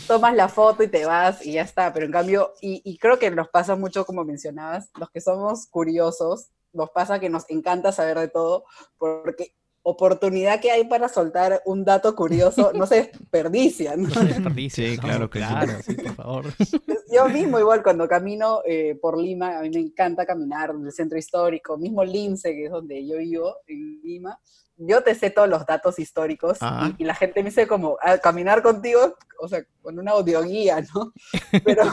[0.07, 3.19] tomas la foto y te vas y ya está, pero en cambio, y, y, creo
[3.19, 7.91] que nos pasa mucho, como mencionabas, los que somos curiosos, nos pasa que nos encanta
[7.91, 8.65] saber de todo,
[8.97, 13.95] porque oportunidad que hay para soltar un dato curioso no se desperdicia.
[13.95, 14.09] ¿no?
[14.09, 16.45] se desperdicia, sí, claro, claro, sí, por favor.
[17.13, 20.91] Yo mismo igual cuando camino eh, por Lima, a mí me encanta caminar en el
[20.91, 24.39] centro histórico, mismo Lince, que es donde yo vivo, en Lima,
[24.77, 26.57] yo te sé todos los datos históricos
[26.97, 31.13] y, la gente me dice como, a caminar contigo, o sea, con una audioguía, ¿no?
[31.63, 31.83] Pero,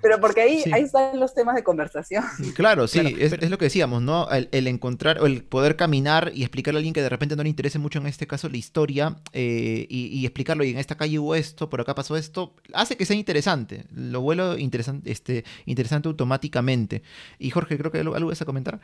[0.00, 2.24] pero porque ahí, ahí están los temas de conversación.
[2.54, 4.28] Claro, sí, es, lo que decíamos, ¿no?
[4.30, 7.48] El, encontrar, o el poder caminar y explicarle a alguien que de repente no le
[7.48, 11.34] interese mucho en este caso la historia eh, y, explicarlo, y en esta calle hubo
[11.34, 17.02] esto, por acá pasó esto, hace que sea interesante, lo vuelvo interesante, este, interesante automáticamente.
[17.38, 18.80] Y Jorge, creo que algo, algo vas a comentar.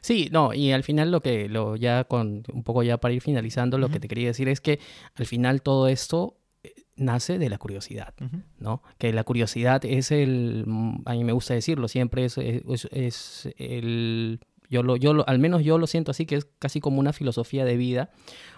[0.00, 3.22] Sí, no, y al final lo que, lo ya con, un poco ya para ir
[3.22, 4.80] finalizando, lo que te quería decir es que
[5.14, 8.14] al final todo esto eh, nace de la curiosidad,
[8.58, 8.82] ¿no?
[8.98, 10.64] Que la curiosidad es el,
[11.04, 15.78] a mí me gusta decirlo, siempre es, es, el, yo lo, yo al menos yo
[15.78, 18.10] lo siento así, que es casi como una filosofía de vida,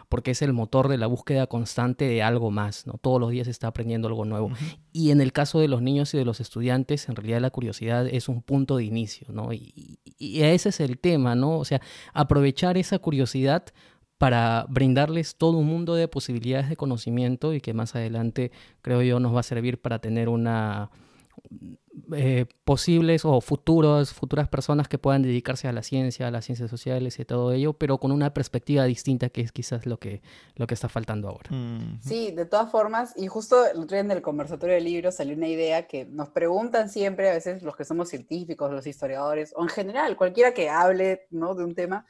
[0.08, 2.94] porque es el motor de la búsqueda constante de algo más, ¿no?
[2.94, 4.50] Todos los días se está aprendiendo algo nuevo.
[4.92, 8.06] Y en el caso de los niños y de los estudiantes, en realidad la curiosidad
[8.06, 9.52] es un punto de inicio, ¿no?
[9.52, 11.58] Y, ese es el tema, ¿no?
[11.58, 11.80] O sea,
[12.12, 13.64] aprovechar esa curiosidad
[14.16, 18.50] para brindarles todo un mundo de posibilidades de conocimiento y que más adelante,
[18.82, 20.90] creo yo, nos va a servir para tener una
[22.12, 26.70] eh, posibles o futuros, futuras personas que puedan dedicarse a la ciencia, a las ciencias
[26.70, 30.22] sociales y todo ello, pero con una perspectiva distinta que es quizás lo que,
[30.56, 31.50] lo que está faltando ahora.
[32.02, 35.36] Sí, de todas formas, y justo el otro día en el conversatorio de libros salió
[35.36, 39.62] una idea que nos preguntan siempre, a veces los que somos científicos, los historiadores, o
[39.62, 41.54] en general, cualquiera que hable ¿no?
[41.54, 42.06] de un tema,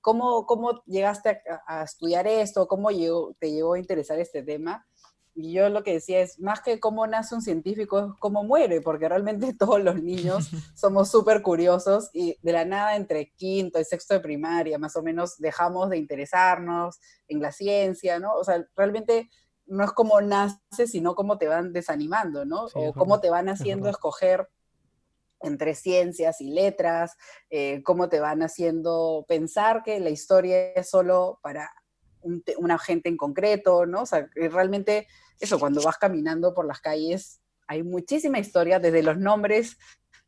[0.00, 2.68] ¿cómo, cómo llegaste a, estudiar esto?
[2.68, 4.86] ¿Cómo llegó, te llegó a interesar este tema?
[5.40, 8.80] Y yo lo que decía es, más que cómo nace un científico, es cómo muere,
[8.80, 13.84] porque realmente todos los niños somos súper curiosos y de la nada entre quinto y
[13.84, 16.98] sexto de primaria, más o menos, dejamos de interesarnos
[17.28, 18.34] en la ciencia, ¿no?
[18.34, 19.30] O sea, realmente
[19.66, 22.66] no es como nace, sino cómo te van desanimando, ¿no?
[22.74, 24.48] o cómo te van haciendo escoger
[25.40, 27.16] entre ciencias y letras,
[27.50, 31.70] eh, cómo te van haciendo pensar que la historia es solo para
[32.22, 34.02] una gente en concreto, ¿no?
[34.02, 35.06] O sea, realmente
[35.40, 39.76] eso, cuando vas caminando por las calles, hay muchísima historia, desde los nombres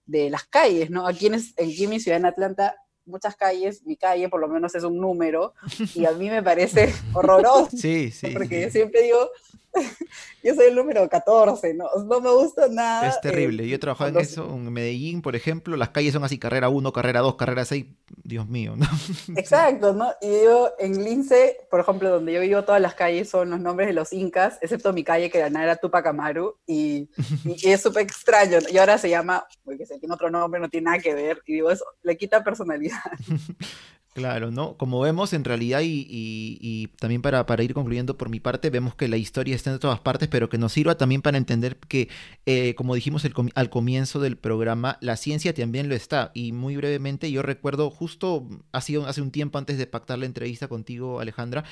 [0.07, 1.07] de las calles, ¿no?
[1.07, 2.77] Aquí en, aquí en mi ciudad, en Atlanta,
[3.07, 5.55] muchas calles, mi calle por lo menos es un número,
[5.95, 7.69] y a mí me parece horroroso.
[7.77, 8.29] Sí, sí.
[8.31, 9.31] Porque siempre digo,
[10.43, 11.87] yo soy el número 14, ¿no?
[12.05, 13.09] No me gusta nada.
[13.09, 13.67] Es terrible.
[13.69, 16.93] yo he trabajado en eso, en Medellín, por ejemplo, las calles son así, carrera 1,
[16.93, 17.87] carrera 2, carrera 6,
[18.25, 18.87] Dios mío, ¿no?
[19.37, 20.13] Exacto, ¿no?
[20.21, 23.89] Y yo en Lince, por ejemplo, donde yo vivo, todas las calles son los nombres
[23.89, 27.09] de los incas, excepto mi calle que era Tupac Amaru, y,
[27.45, 28.59] y es súper extraño.
[28.71, 31.55] Y ahora se llama, porque se tiene otro nombre, no tiene nada que ver, y
[31.55, 32.99] digo, eso le quita personalidad.
[34.13, 34.77] Claro, ¿no?
[34.77, 39.17] Como vemos en realidad y, también para, ir concluyendo por mi parte, vemos que la
[39.17, 42.09] historia está en todas partes, pero que nos sirva también para entender que,
[42.45, 43.25] eh, como dijimos
[43.55, 46.33] al comienzo del programa, la ciencia también lo está.
[46.35, 50.67] Y muy brevemente, yo recuerdo justo hace, hace un tiempo antes de pactar la entrevista
[50.67, 51.63] contigo, Alejandra,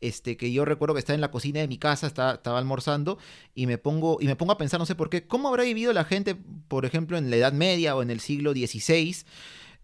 [0.00, 3.18] este, que yo recuerdo que estaba en la cocina de mi casa, estaba, estaba almorzando
[3.56, 5.92] y me, pongo, y me pongo a pensar, no sé por qué, ¿cómo habrá vivido
[5.92, 6.36] la gente,
[6.68, 9.24] por ejemplo, en la Edad Media o en el siglo XVI?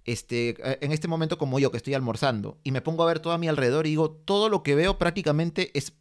[0.05, 3.33] Este, en este momento como yo que estoy almorzando y me pongo a ver todo
[3.33, 5.95] a mi alrededor y digo, todo lo que veo prácticamente es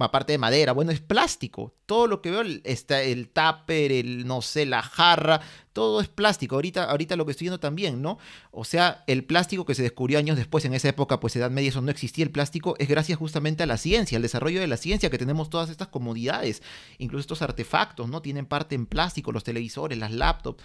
[0.00, 1.74] aparte de madera, bueno, es plástico.
[1.86, 5.40] Todo lo que veo, está el tupper, el, no sé, la jarra,
[5.74, 6.54] todo es plástico.
[6.54, 8.18] Ahorita, ahorita lo que estoy viendo también, ¿no?
[8.52, 11.68] O sea, el plástico que se descubrió años después, en esa época, pues Edad Media,
[11.68, 14.76] eso no existía el plástico, es gracias justamente a la ciencia, al desarrollo de la
[14.76, 16.62] ciencia, que tenemos todas estas comodidades,
[16.98, 18.22] incluso estos artefactos, ¿no?
[18.22, 20.62] Tienen parte en plástico, los televisores, las laptops.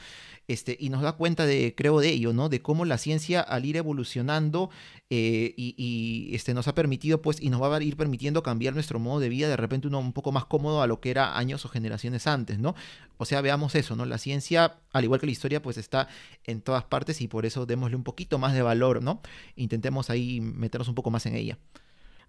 [0.49, 2.49] Este, y nos da cuenta de, creo, de ello, ¿no?
[2.49, 4.71] De cómo la ciencia al ir evolucionando
[5.11, 8.97] eh, y, este, nos ha permitido, pues, y nos va a ir permitiendo cambiar nuestro
[8.97, 11.65] modo de vida, de repente uno un poco más cómodo a lo que era años
[11.65, 12.75] o generaciones antes, ¿no?
[13.17, 14.05] O sea, veamos eso, ¿no?
[14.05, 16.07] La ciencia, al igual que la historia, pues está
[16.45, 19.21] en todas partes y por eso démosle un poquito más de valor, ¿no?
[19.55, 21.57] Intentemos ahí meternos un poco más en ella.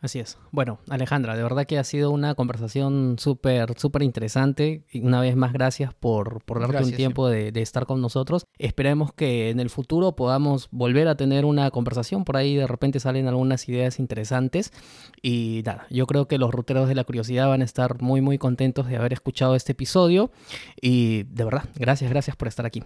[0.01, 0.39] Así es.
[0.51, 4.85] Bueno, Alejandra, de verdad que ha sido una conversación súper, súper interesante.
[4.91, 8.47] Y una vez más, gracias por, por darte un tiempo de, estar con nosotros.
[8.59, 12.25] Esperemos que en el futuro podamos volver a tener una conversación.
[12.25, 14.73] Por ahí de repente salen algunas ideas interesantes.
[15.21, 18.39] Y nada, yo creo que los ruteros de la curiosidad van a estar muy, muy
[18.39, 20.31] contentos de haber escuchado este episodio.
[20.81, 22.83] Y de verdad, gracias, gracias por estar aquí.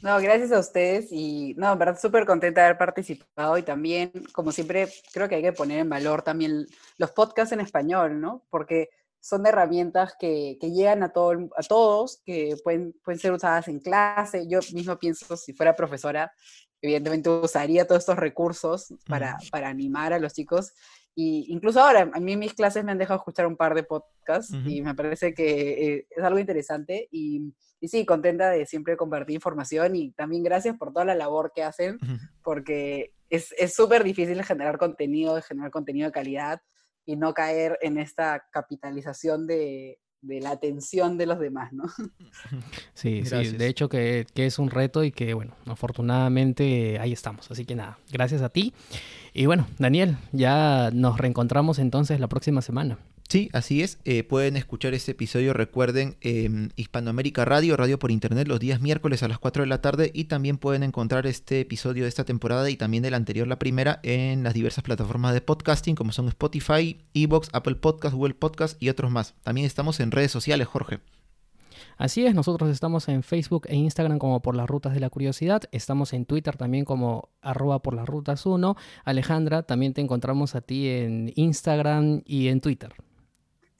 [0.00, 4.12] No, gracias a ustedes y no, en verdad súper contenta de haber participado y también,
[4.32, 6.66] como siempre, creo que hay que poner en valor también
[6.98, 8.44] los podcasts en español, ¿no?
[8.48, 13.66] Porque son herramientas que, que llegan a, todo, a todos, que pueden, pueden ser usadas
[13.66, 14.46] en clase.
[14.48, 16.30] Yo mismo pienso, si fuera profesora,
[16.80, 20.72] evidentemente usaría todos estos recursos para, para animar a los chicos
[21.20, 24.54] y incluso ahora, a mí mis clases me han dejado escuchar un par de podcasts
[24.64, 27.08] y me parece que eh, es algo interesante.
[27.10, 31.50] Y, y, sí, contenta de siempre compartir información y también gracias por toda la labor
[31.52, 31.98] que hacen,
[32.44, 36.60] porque es súper difícil generar contenido, generar contenido de calidad
[37.04, 41.84] y no caer en esta capitalización de, de la atención de los demás, ¿no?
[42.94, 47.48] Sí, sí, de hecho que, que, es un reto y que, bueno, afortunadamente ahí estamos.
[47.50, 48.74] Así que nada, gracias a ti.
[49.32, 52.98] Y bueno, Daniel, ya nos reencontramos entonces la próxima semana.
[53.28, 53.98] Sí, así es.
[54.06, 59.22] Eh, pueden escuchar este episodio, recuerden, eh, Hispanoamérica Radio, radio por internet, los días miércoles
[59.22, 60.10] a las 4 de la tarde.
[60.14, 64.00] Y también pueden encontrar este episodio de esta temporada y también del anterior, la primera,
[64.02, 68.88] en las diversas plataformas de podcasting, como son Spotify, Evox, Apple Podcast, Google Podcast y
[68.88, 69.34] otros más.
[69.42, 71.00] También estamos en redes sociales, Jorge.
[71.98, 75.62] Así es, nosotros estamos en Facebook e Instagram como por las rutas de la curiosidad,
[75.72, 78.76] estamos en Twitter también como arroba por las rutas 1.
[79.04, 82.94] Alejandra, también te encontramos a ti en Instagram y en Twitter.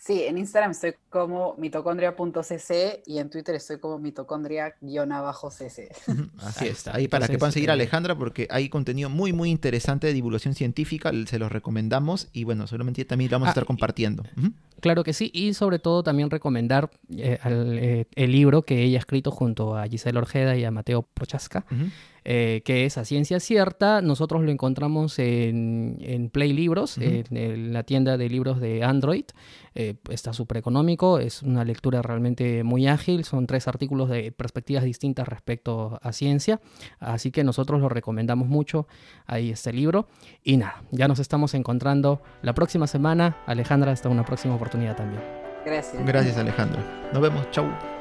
[0.01, 5.89] Sí, en Instagram estoy como mitocondria.cc y en Twitter estoy como mitocondria-cc.
[6.39, 6.95] Así está.
[6.95, 10.55] Ahí para que puedan seguir a Alejandra porque hay contenido muy, muy interesante de divulgación
[10.55, 14.23] científica, se los recomendamos y bueno, solamente también lo vamos a ah, estar compartiendo.
[14.81, 19.01] Claro que sí, y sobre todo también recomendar eh, eh, el libro que ella ha
[19.01, 21.65] escrito junto a Gisela Orjeda y a Mateo Prochaska.
[22.31, 24.03] Eh, que es a ciencia cierta.
[24.03, 29.25] Nosotros lo encontramos en, Play Libros, en, la tienda de libros de Android.
[29.75, 34.85] Eh, está súper económico, es una lectura realmente muy ágil, son tres artículos de perspectivas
[34.85, 36.61] distintas respecto a ciencia,
[36.99, 38.89] así que nosotros lo recomendamos mucho
[39.25, 40.07] ahí este libro.
[40.45, 43.39] Y nada, ya nos estamos encontrando la próxima semana.
[43.47, 45.23] Alejandra, hasta una próxima oportunidad también.
[45.65, 46.05] Gracias.
[46.05, 47.11] Gracias Alejandra.
[47.11, 47.98] Nos vemos, chau.